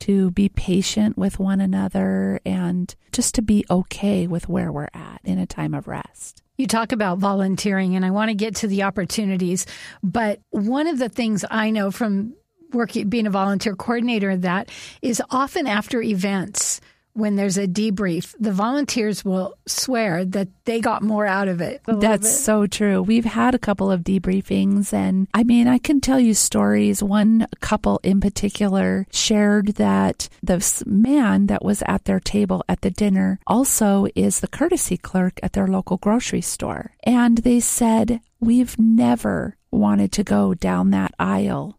to 0.00 0.30
be 0.32 0.48
patient 0.48 1.16
with 1.16 1.38
one 1.38 1.60
another, 1.60 2.40
and 2.44 2.94
just 3.10 3.34
to 3.34 3.42
be 3.42 3.64
okay 3.70 4.26
with 4.26 4.48
where 4.48 4.70
we're 4.70 4.88
at 4.94 5.20
in 5.24 5.38
a 5.38 5.46
time 5.46 5.74
of 5.74 5.88
rest. 5.88 6.42
You 6.56 6.66
talk 6.66 6.92
about 6.92 7.18
volunteering, 7.18 7.96
and 7.96 8.04
I 8.04 8.10
want 8.10 8.28
to 8.28 8.34
get 8.34 8.56
to 8.56 8.66
the 8.66 8.82
opportunities. 8.82 9.64
But 10.02 10.40
one 10.50 10.86
of 10.86 10.98
the 10.98 11.08
things 11.08 11.44
I 11.50 11.70
know 11.70 11.90
from 11.90 12.34
working, 12.72 13.08
being 13.08 13.26
a 13.26 13.30
volunteer 13.30 13.74
coordinator, 13.74 14.36
that 14.36 14.70
is 15.00 15.22
often 15.30 15.66
after 15.66 16.02
events 16.02 16.77
when 17.18 17.34
there's 17.34 17.58
a 17.58 17.66
debrief, 17.66 18.34
the 18.38 18.52
volunteers 18.52 19.24
will 19.24 19.56
swear 19.66 20.24
that 20.24 20.48
they 20.64 20.80
got 20.80 21.02
more 21.02 21.26
out 21.26 21.48
of 21.48 21.60
it. 21.60 21.82
That's 21.86 22.30
so 22.38 22.66
true. 22.66 23.02
We've 23.02 23.24
had 23.24 23.54
a 23.54 23.58
couple 23.58 23.90
of 23.90 24.02
debriefings, 24.02 24.92
and 24.92 25.26
I 25.34 25.42
mean, 25.42 25.66
I 25.66 25.78
can 25.78 26.00
tell 26.00 26.20
you 26.20 26.32
stories. 26.32 27.02
One 27.02 27.46
couple 27.60 28.00
in 28.04 28.20
particular 28.20 29.06
shared 29.10 29.74
that 29.74 30.28
the 30.42 30.58
man 30.86 31.48
that 31.48 31.64
was 31.64 31.82
at 31.86 32.04
their 32.04 32.20
table 32.20 32.64
at 32.68 32.82
the 32.82 32.90
dinner 32.90 33.40
also 33.46 34.06
is 34.14 34.38
the 34.38 34.48
courtesy 34.48 34.96
clerk 34.96 35.40
at 35.42 35.54
their 35.54 35.66
local 35.66 35.96
grocery 35.96 36.40
store. 36.40 36.92
And 37.02 37.38
they 37.38 37.60
said, 37.60 38.20
We've 38.40 38.78
never 38.78 39.56
wanted 39.70 40.12
to 40.12 40.24
go 40.24 40.54
down 40.54 40.90
that 40.90 41.12
aisle 41.18 41.77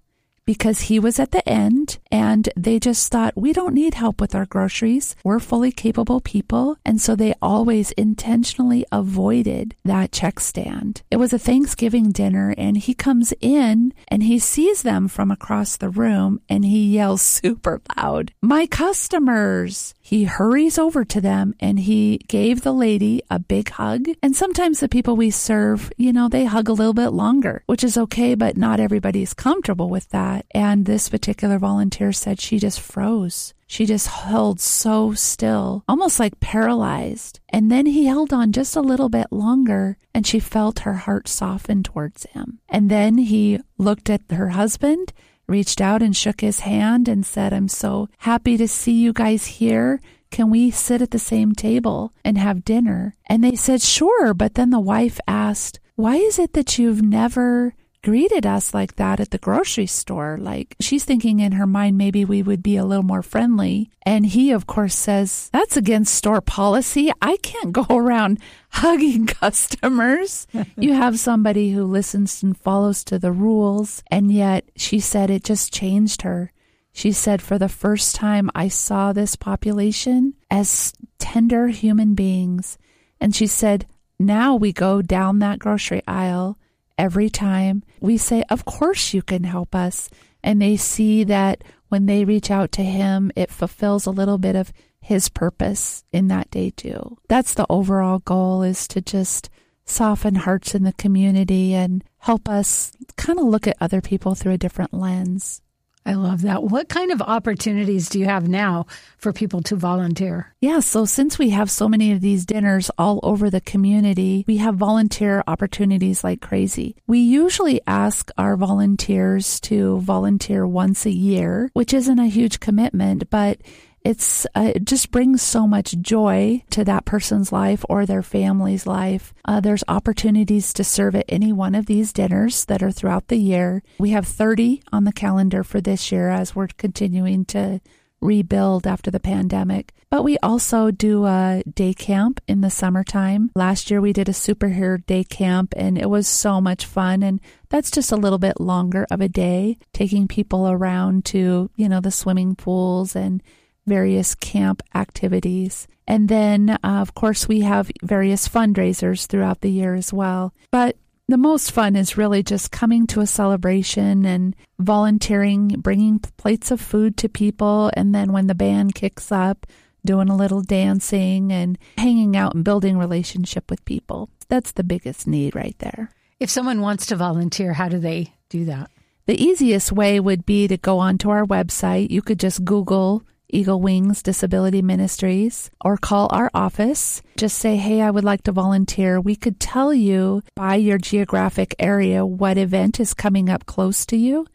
because 0.50 0.90
he 0.90 0.98
was 0.98 1.20
at 1.20 1.30
the 1.30 1.48
end 1.48 2.00
and 2.12 2.50
they 2.58 2.80
just 2.80 3.12
thought, 3.12 3.38
we 3.38 3.54
don't 3.54 3.76
need 3.76 3.94
help 3.94 4.20
with 4.20 4.34
our 4.34 4.48
groceries. 4.48 5.16
We're 5.24 5.38
fully 5.38 5.72
capable 5.72 6.22
people. 6.22 6.76
And 6.84 7.00
so 7.00 7.16
they 7.16 7.36
always 7.40 7.92
intentionally 7.92 8.84
avoided 8.92 9.76
that 9.86 10.12
check 10.12 10.40
stand. 10.40 11.04
It 11.12 11.18
was 11.18 11.34
a 11.34 11.38
Thanksgiving 11.38 12.12
dinner 12.12 12.56
and 12.58 12.78
he 12.78 12.96
comes 12.96 13.32
in 13.42 13.94
and 14.08 14.24
he 14.24 14.40
sees 14.40 14.82
them 14.82 15.08
from 15.08 15.30
across 15.30 15.78
the 15.78 15.92
room 15.92 16.42
and 16.50 16.66
he 16.66 16.96
yells 16.96 17.22
super 17.44 17.80
loud, 17.96 18.32
My 18.42 18.66
customers! 18.66 19.94
He 20.10 20.24
hurries 20.24 20.80
over 20.80 21.06
to 21.06 21.22
them 21.22 21.54
and 21.60 21.80
he 21.80 22.18
gave 22.28 22.62
the 22.62 22.74
lady 22.74 23.22
a 23.30 23.38
big 23.38 23.70
hug. 23.70 24.08
And 24.24 24.36
sometimes 24.36 24.80
the 24.80 24.90
people 24.90 25.16
we 25.16 25.30
serve, 25.30 25.94
you 25.98 26.12
know, 26.12 26.28
they 26.28 26.46
hug 26.46 26.68
a 26.68 26.74
little 26.74 26.96
bit 26.96 27.10
longer, 27.10 27.62
which 27.68 27.84
is 27.84 27.96
okay, 27.96 28.34
but 28.34 28.58
not 28.58 28.80
everybody's 28.80 29.36
comfortable 29.36 29.88
with 29.88 30.10
that. 30.10 30.48
And 30.50 30.88
this 30.88 31.10
particular 31.10 31.60
volunteer 31.60 32.12
said 32.12 32.42
she 32.42 32.58
just 32.58 32.80
froze. 32.80 33.54
She 33.68 33.86
just 33.86 34.08
held 34.08 34.60
so 34.60 35.14
still, 35.14 35.84
almost 35.88 36.20
like 36.20 36.40
paralyzed. 36.40 37.40
And 37.50 37.72
then 37.72 37.86
he 37.86 38.08
held 38.08 38.34
on 38.34 38.52
just 38.52 38.76
a 38.76 38.82
little 38.82 39.10
bit 39.10 39.28
longer 39.32 39.96
and 40.12 40.26
she 40.26 40.40
felt 40.40 40.80
her 40.80 40.96
heart 40.96 41.28
soften 41.28 41.84
towards 41.84 42.24
him. 42.32 42.58
And 42.68 42.90
then 42.90 43.20
he 43.20 43.60
looked 43.78 44.10
at 44.10 44.24
her 44.32 44.50
husband 44.50 45.14
reached 45.50 45.82
out 45.82 46.02
and 46.02 46.16
shook 46.16 46.42
his 46.42 46.62
hand 46.62 47.08
and 47.08 47.26
said, 47.26 47.52
I'm 47.52 47.68
so 47.68 48.08
happy 48.20 48.56
to 48.58 48.68
see 48.68 48.94
you 48.94 49.12
guys 49.14 49.46
here. 49.46 50.00
Can 50.32 50.50
we 50.50 50.70
sit 50.70 51.02
at 51.02 51.12
the 51.12 51.20
same 51.20 51.54
table 51.54 52.14
and 52.24 52.38
have 52.38 52.64
dinner? 52.64 53.16
And 53.26 53.44
they 53.44 53.56
said, 53.56 53.82
Sure. 53.82 54.34
But 54.34 54.54
then 54.54 54.70
the 54.70 54.80
wife 54.80 55.20
asked, 55.28 55.80
Why 55.96 56.16
is 56.16 56.38
it 56.38 56.54
that 56.54 56.78
you've 56.78 57.02
never 57.02 57.74
greeted 58.04 58.46
us 58.46 58.74
like 58.74 58.96
that 58.96 59.20
at 59.20 59.32
the 59.32 59.38
grocery 59.38 59.86
store. 59.86 60.38
Like 60.40 60.76
she's 60.80 61.04
thinking 61.04 61.40
in 61.40 61.54
her 61.54 61.68
mind, 61.68 61.98
maybe 61.98 62.24
we 62.26 62.42
would 62.42 62.64
be 62.64 62.78
a 62.78 62.86
little 62.86 63.04
more 63.04 63.22
friendly. 63.22 63.90
And 64.04 64.26
he, 64.26 64.52
of 64.52 64.68
course, 64.68 64.96
says, 64.96 65.50
That's 65.52 65.78
against 65.78 66.16
store 66.16 66.42
policy. 66.42 67.12
I 67.22 67.38
can't 67.38 67.74
go 67.74 67.86
around 67.90 68.40
hugging 68.72 69.26
customers. 69.28 70.48
you 70.78 70.94
have 70.94 71.20
somebody 71.20 71.72
who 71.72 71.84
listens 71.84 72.42
and 72.44 72.58
follows 72.58 73.04
to 73.06 73.20
the 73.20 73.32
rules. 73.32 74.04
And 74.10 74.32
yet 74.32 74.70
she 74.76 75.00
said 75.00 75.30
it 75.30 75.44
just 75.44 75.74
changed 75.74 76.22
her. 76.22 76.52
She 76.92 77.12
said, 77.12 77.42
For 77.42 77.58
the 77.58 77.70
first 77.70 78.16
time, 78.16 78.50
I 78.56 78.68
saw 78.68 79.14
this 79.14 79.36
population 79.36 80.34
as 80.50 80.94
tender 81.18 81.68
human 81.68 82.16
beings. 82.16 82.78
And 83.22 83.36
she 83.36 83.48
said, 83.48 83.86
Now 84.18 84.56
we 84.56 84.74
go 84.74 85.02
down 85.02 85.40
that 85.40 85.60
grocery 85.60 86.02
aisle 86.08 86.58
every 87.00 87.30
time 87.30 87.82
we 88.02 88.18
say, 88.18 88.44
Of 88.50 88.66
course 88.66 89.14
you 89.14 89.24
can 89.24 89.46
help 89.46 89.74
us. 89.74 90.10
And 90.44 90.62
they 90.62 90.78
see 90.78 91.24
that 91.24 91.64
when 91.88 92.06
they 92.06 92.26
reach 92.26 92.52
out 92.52 92.72
to 92.74 92.84
Him, 92.84 93.32
it 93.36 93.50
fulfills 93.50 94.06
a 94.06 94.12
little 94.12 94.38
bit 94.38 94.56
of 94.56 94.72
His 95.02 95.30
purpose 95.30 96.04
in 96.12 96.28
that 96.28 96.52
day, 96.52 96.70
too. 96.70 97.18
That's 97.28 97.56
the 97.56 97.66
overall 97.70 98.20
goal 98.20 98.62
is 98.62 98.88
to 98.90 99.02
just 99.02 99.50
soften 99.86 100.36
hearts 100.36 100.76
in 100.76 100.84
the 100.84 100.94
community 100.94 101.74
and 101.74 102.04
help 102.20 102.48
us 102.48 102.92
kind 103.18 103.40
of 103.40 103.46
look 103.46 103.66
at 103.66 103.78
other 103.82 104.02
people 104.02 104.36
through 104.36 104.54
a 104.54 104.58
different 104.58 104.94
lens. 104.94 105.62
I 106.10 106.14
love 106.14 106.42
that. 106.42 106.64
What 106.64 106.90
kind 106.90 107.12
of 107.12 107.22
opportunities 107.22 108.10
do 108.10 108.18
you 108.18 108.26
have 108.26 108.48
now 108.48 108.88
for 109.20 109.32
people 109.32 109.62
to 109.62 109.76
volunteer? 109.76 110.56
Yeah, 110.60 110.80
so 110.80 111.06
since 111.06 111.38
we 111.38 111.52
have 111.52 111.70
so 111.70 111.88
many 111.88 112.14
of 112.14 112.20
these 112.20 112.48
dinners 112.48 112.90
all 112.98 113.20
over 113.22 113.52
the 113.52 113.62
community, 113.62 114.44
we 114.48 114.58
have 114.58 114.74
volunteer 114.74 115.44
opportunities 115.46 116.24
like 116.24 116.42
crazy. 116.42 116.96
We 117.06 117.20
usually 117.20 117.80
ask 117.86 118.32
our 118.40 118.58
volunteers 118.58 119.60
to 119.60 120.00
volunteer 120.00 120.66
once 120.66 121.06
a 121.06 121.12
year, 121.12 121.70
which 121.74 121.94
isn't 121.94 122.18
a 122.18 122.26
huge 122.26 122.60
commitment, 122.60 123.30
but 123.30 123.60
it's 124.04 124.46
uh, 124.56 124.72
it 124.76 124.86
just 124.86 125.12
brings 125.12 125.42
so 125.42 125.68
much 125.68 125.98
joy 126.00 126.64
to 126.72 126.84
that 126.86 127.06
person's 127.06 127.52
life 127.52 127.84
or 127.90 128.06
their 128.06 128.24
family's 128.24 128.88
life. 128.88 129.34
Uh, 129.46 129.60
there's 129.60 129.84
opportunities 129.88 130.74
to 130.74 130.84
serve 130.84 131.16
at 131.16 131.26
any 131.28 131.52
one 131.52 131.76
of 131.76 131.86
these 131.86 132.14
dinners 132.14 132.66
that 132.66 132.82
are 132.82 132.92
throughout 132.92 133.28
the 133.28 133.38
year. 133.38 133.84
We 133.98 134.12
have 134.12 134.28
30 134.28 134.84
on 134.92 135.04
the 135.04 135.14
calendar 135.14 135.64
for 135.64 135.82
this 135.82 136.12
year 136.12 136.30
as 136.30 136.56
we're 136.56 136.68
continuing 136.68 137.46
to 137.46 137.82
rebuild 138.22 138.86
after 138.86 139.12
the 139.12 139.20
pandemic. 139.20 139.94
But 140.10 140.24
we 140.24 140.38
also 140.40 140.92
do 140.92 141.26
a 141.26 141.64
day 141.72 141.94
camp 141.94 142.42
in 142.48 142.62
the 142.62 142.70
summertime. 142.70 143.52
Last 143.56 143.92
year 143.92 144.02
we 144.02 144.14
did 144.14 144.28
a 144.28 144.34
superhero 144.34 145.06
day 145.06 145.24
camp 145.24 145.74
and 145.78 145.98
it 145.98 146.10
was 146.10 146.28
so 146.28 146.60
much 146.60 146.86
fun. 146.86 147.22
And 147.24 147.40
that's 147.70 147.92
just 147.92 148.12
a 148.12 148.18
little 148.18 148.40
bit 148.40 148.60
longer 148.60 149.06
of 149.12 149.22
a 149.22 149.30
day, 149.30 149.78
taking 149.94 150.28
people 150.28 150.70
around 150.70 151.26
to, 151.26 151.70
you 151.76 151.88
know, 151.90 152.02
the 152.02 152.12
swimming 152.12 152.56
pools 152.56 153.16
and 153.16 153.44
various 153.90 154.36
camp 154.36 154.82
activities. 154.96 155.88
And 156.08 156.30
then, 156.30 156.70
uh, 156.70 156.78
of 156.84 157.14
course, 157.14 157.48
we 157.48 157.62
have 157.62 157.92
various 158.02 158.48
fundraisers 158.48 159.26
throughout 159.26 159.62
the 159.62 159.72
year 159.72 159.96
as 159.96 160.14
well. 160.14 160.54
But 160.72 160.96
the 161.28 161.38
most 161.38 161.72
fun 161.72 161.96
is 161.96 162.18
really 162.18 162.42
just 162.42 162.72
coming 162.72 163.06
to 163.08 163.22
a 163.22 163.28
celebration 163.28 164.26
and 164.26 164.56
volunteering, 164.80 165.68
bringing 165.78 166.20
plates 166.20 166.72
of 166.72 166.82
food 166.82 167.18
to 167.18 167.30
people. 167.30 167.92
And 167.94 168.16
then 168.16 168.32
when 168.32 168.48
the 168.48 168.56
band 168.56 168.96
kicks 168.96 169.32
up, 169.32 169.68
doing 170.06 170.30
a 170.30 170.36
little 170.36 170.62
dancing 170.62 171.52
and 171.52 171.78
hanging 171.98 172.36
out 172.36 172.56
and 172.56 172.64
building 172.64 172.98
relationship 172.98 173.70
with 173.70 173.84
people. 173.86 174.30
That's 174.48 174.72
the 174.72 174.84
biggest 174.84 175.28
need 175.28 175.56
right 175.56 175.78
there. 175.80 176.10
If 176.40 176.50
someone 176.50 176.82
wants 176.82 177.06
to 177.08 177.16
volunteer, 177.16 177.74
how 177.74 177.90
do 177.90 178.00
they 178.00 178.34
do 178.50 178.66
that? 178.66 178.90
The 179.26 179.40
easiest 179.40 179.92
way 179.92 180.20
would 180.20 180.46
be 180.46 180.68
to 180.68 180.78
go 180.78 181.00
onto 181.00 181.30
our 181.30 181.46
website. 181.46 182.10
You 182.10 182.22
could 182.22 182.40
just 182.40 182.66
Google 182.66 183.24
Eagle 183.50 183.82
Wings 183.82 184.22
Disability 184.22 184.82
Ministries 184.82 185.72
or 185.84 185.98
call 185.98 186.30
our 186.32 186.50
office. 186.54 187.22
Just 187.38 187.58
say, 187.58 187.78
hey, 187.78 188.02
I 188.02 188.12
would 188.12 188.24
like 188.24 188.44
to 188.44 188.52
volunteer. 188.52 189.20
We 189.20 189.36
could 189.36 189.60
tell 189.60 189.94
you 189.94 190.42
by 190.56 190.76
your 190.76 190.98
geographic 190.98 191.76
area 191.80 192.26
what 192.26 192.58
event 192.58 193.00
is 193.00 193.14
coming 193.14 193.50
up 193.50 193.66
close 193.66 194.06
to 194.08 194.18
you 194.18 194.46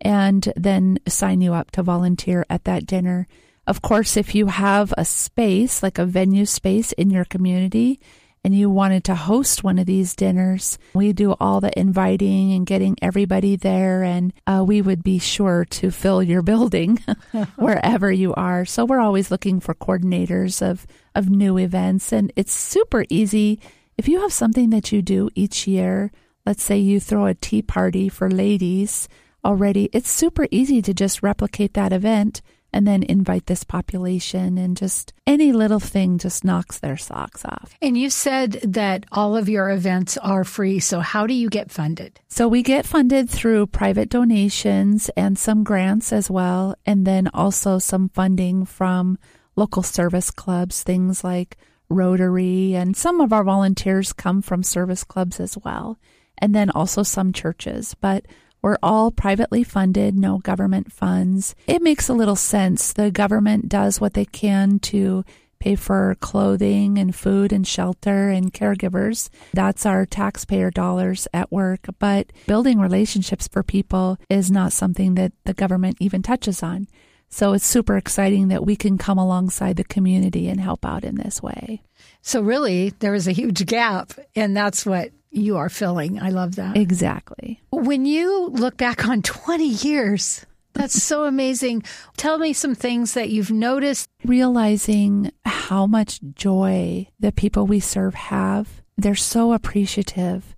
and 0.00 0.52
then 0.56 0.98
sign 1.06 1.40
you 1.40 1.54
up 1.54 1.70
to 1.72 1.82
volunteer 1.82 2.44
at 2.50 2.64
that 2.64 2.86
dinner. 2.86 3.26
Of 3.66 3.80
course, 3.80 4.16
if 4.16 4.34
you 4.34 4.46
have 4.46 4.92
a 4.98 5.04
space, 5.04 5.82
like 5.82 5.98
a 5.98 6.04
venue 6.04 6.44
space 6.46 6.92
in 6.92 7.10
your 7.10 7.24
community, 7.24 8.00
and 8.44 8.56
you 8.56 8.68
wanted 8.68 9.04
to 9.04 9.14
host 9.14 9.62
one 9.62 9.78
of 9.78 9.86
these 9.86 10.16
dinners, 10.16 10.78
we 10.94 11.12
do 11.12 11.32
all 11.38 11.60
the 11.60 11.76
inviting 11.78 12.52
and 12.52 12.66
getting 12.66 12.96
everybody 13.00 13.54
there, 13.54 14.02
and 14.02 14.32
uh, 14.46 14.64
we 14.66 14.82
would 14.82 15.04
be 15.04 15.18
sure 15.18 15.64
to 15.66 15.90
fill 15.90 16.22
your 16.22 16.42
building 16.52 16.98
wherever 17.56 18.10
you 18.10 18.34
are. 18.34 18.64
So 18.64 18.84
we're 18.84 19.00
always 19.00 19.30
looking 19.30 19.60
for 19.60 19.74
coordinators 19.74 20.60
of, 20.60 20.86
of 21.14 21.30
new 21.30 21.56
events, 21.56 22.12
and 22.12 22.32
it's 22.34 22.52
super 22.52 23.04
easy. 23.08 23.60
If 23.96 24.08
you 24.08 24.20
have 24.22 24.32
something 24.32 24.70
that 24.70 24.90
you 24.90 25.02
do 25.02 25.30
each 25.34 25.66
year, 25.66 26.10
let's 26.44 26.62
say 26.62 26.78
you 26.78 26.98
throw 26.98 27.26
a 27.26 27.34
tea 27.34 27.62
party 27.62 28.08
for 28.08 28.28
ladies 28.28 29.08
already, 29.44 29.88
it's 29.92 30.10
super 30.10 30.48
easy 30.50 30.82
to 30.82 30.92
just 30.92 31.22
replicate 31.22 31.74
that 31.74 31.92
event 31.92 32.42
and 32.72 32.86
then 32.86 33.02
invite 33.02 33.46
this 33.46 33.64
population 33.64 34.56
and 34.56 34.76
just 34.76 35.12
any 35.26 35.52
little 35.52 35.80
thing 35.80 36.18
just 36.18 36.44
knocks 36.44 36.78
their 36.78 36.96
socks 36.96 37.44
off. 37.44 37.74
And 37.82 37.96
you 37.96 38.10
said 38.10 38.52
that 38.64 39.04
all 39.12 39.36
of 39.36 39.48
your 39.48 39.70
events 39.70 40.16
are 40.18 40.44
free. 40.44 40.80
So 40.80 41.00
how 41.00 41.26
do 41.26 41.34
you 41.34 41.50
get 41.50 41.70
funded? 41.70 42.20
So 42.28 42.48
we 42.48 42.62
get 42.62 42.86
funded 42.86 43.28
through 43.28 43.66
private 43.68 44.08
donations 44.08 45.10
and 45.16 45.38
some 45.38 45.64
grants 45.64 46.12
as 46.12 46.30
well. 46.30 46.74
And 46.86 47.06
then 47.06 47.28
also 47.34 47.78
some 47.78 48.08
funding 48.08 48.64
from 48.64 49.18
local 49.54 49.82
service 49.82 50.30
clubs, 50.30 50.82
things 50.82 51.22
like 51.22 51.58
Rotary. 51.88 52.74
And 52.74 52.96
some 52.96 53.20
of 53.20 53.32
our 53.32 53.44
volunteers 53.44 54.12
come 54.12 54.40
from 54.40 54.62
service 54.62 55.04
clubs 55.04 55.40
as 55.40 55.58
well. 55.58 55.98
And 56.38 56.54
then 56.54 56.70
also 56.70 57.02
some 57.02 57.32
churches. 57.32 57.94
But 58.00 58.26
we're 58.62 58.78
all 58.82 59.10
privately 59.10 59.64
funded, 59.64 60.16
no 60.16 60.38
government 60.38 60.92
funds. 60.92 61.54
It 61.66 61.82
makes 61.82 62.08
a 62.08 62.14
little 62.14 62.36
sense. 62.36 62.92
The 62.92 63.10
government 63.10 63.68
does 63.68 64.00
what 64.00 64.14
they 64.14 64.24
can 64.24 64.78
to 64.80 65.24
pay 65.58 65.76
for 65.76 66.16
clothing 66.20 66.98
and 66.98 67.14
food 67.14 67.52
and 67.52 67.66
shelter 67.66 68.30
and 68.30 68.52
caregivers. 68.52 69.28
That's 69.52 69.86
our 69.86 70.04
taxpayer 70.06 70.70
dollars 70.70 71.28
at 71.32 71.52
work. 71.52 71.86
But 71.98 72.32
building 72.46 72.80
relationships 72.80 73.46
for 73.46 73.62
people 73.62 74.18
is 74.28 74.50
not 74.50 74.72
something 74.72 75.14
that 75.14 75.32
the 75.44 75.54
government 75.54 75.98
even 76.00 76.22
touches 76.22 76.62
on. 76.62 76.88
So 77.28 77.54
it's 77.54 77.64
super 77.64 77.96
exciting 77.96 78.48
that 78.48 78.66
we 78.66 78.76
can 78.76 78.98
come 78.98 79.18
alongside 79.18 79.76
the 79.76 79.84
community 79.84 80.48
and 80.48 80.60
help 80.60 80.84
out 80.84 81.02
in 81.02 81.14
this 81.14 81.42
way. 81.42 81.82
So 82.20 82.42
really, 82.42 82.90
there 82.98 83.14
is 83.14 83.26
a 83.26 83.32
huge 83.32 83.64
gap, 83.64 84.12
and 84.36 84.56
that's 84.56 84.84
what 84.84 85.12
you 85.32 85.56
are 85.56 85.68
filling. 85.68 86.20
I 86.20 86.28
love 86.28 86.56
that. 86.56 86.76
Exactly. 86.76 87.60
When 87.70 88.06
you 88.06 88.48
look 88.48 88.76
back 88.76 89.08
on 89.08 89.22
20 89.22 89.66
years, 89.66 90.46
that's 90.74 91.02
so 91.02 91.24
amazing. 91.24 91.82
Tell 92.16 92.38
me 92.38 92.52
some 92.52 92.74
things 92.74 93.14
that 93.14 93.30
you've 93.30 93.50
noticed. 93.50 94.08
Realizing 94.24 95.32
how 95.44 95.86
much 95.86 96.20
joy 96.34 97.08
the 97.18 97.32
people 97.32 97.66
we 97.66 97.80
serve 97.80 98.14
have, 98.14 98.82
they're 98.96 99.14
so 99.14 99.52
appreciative. 99.52 100.54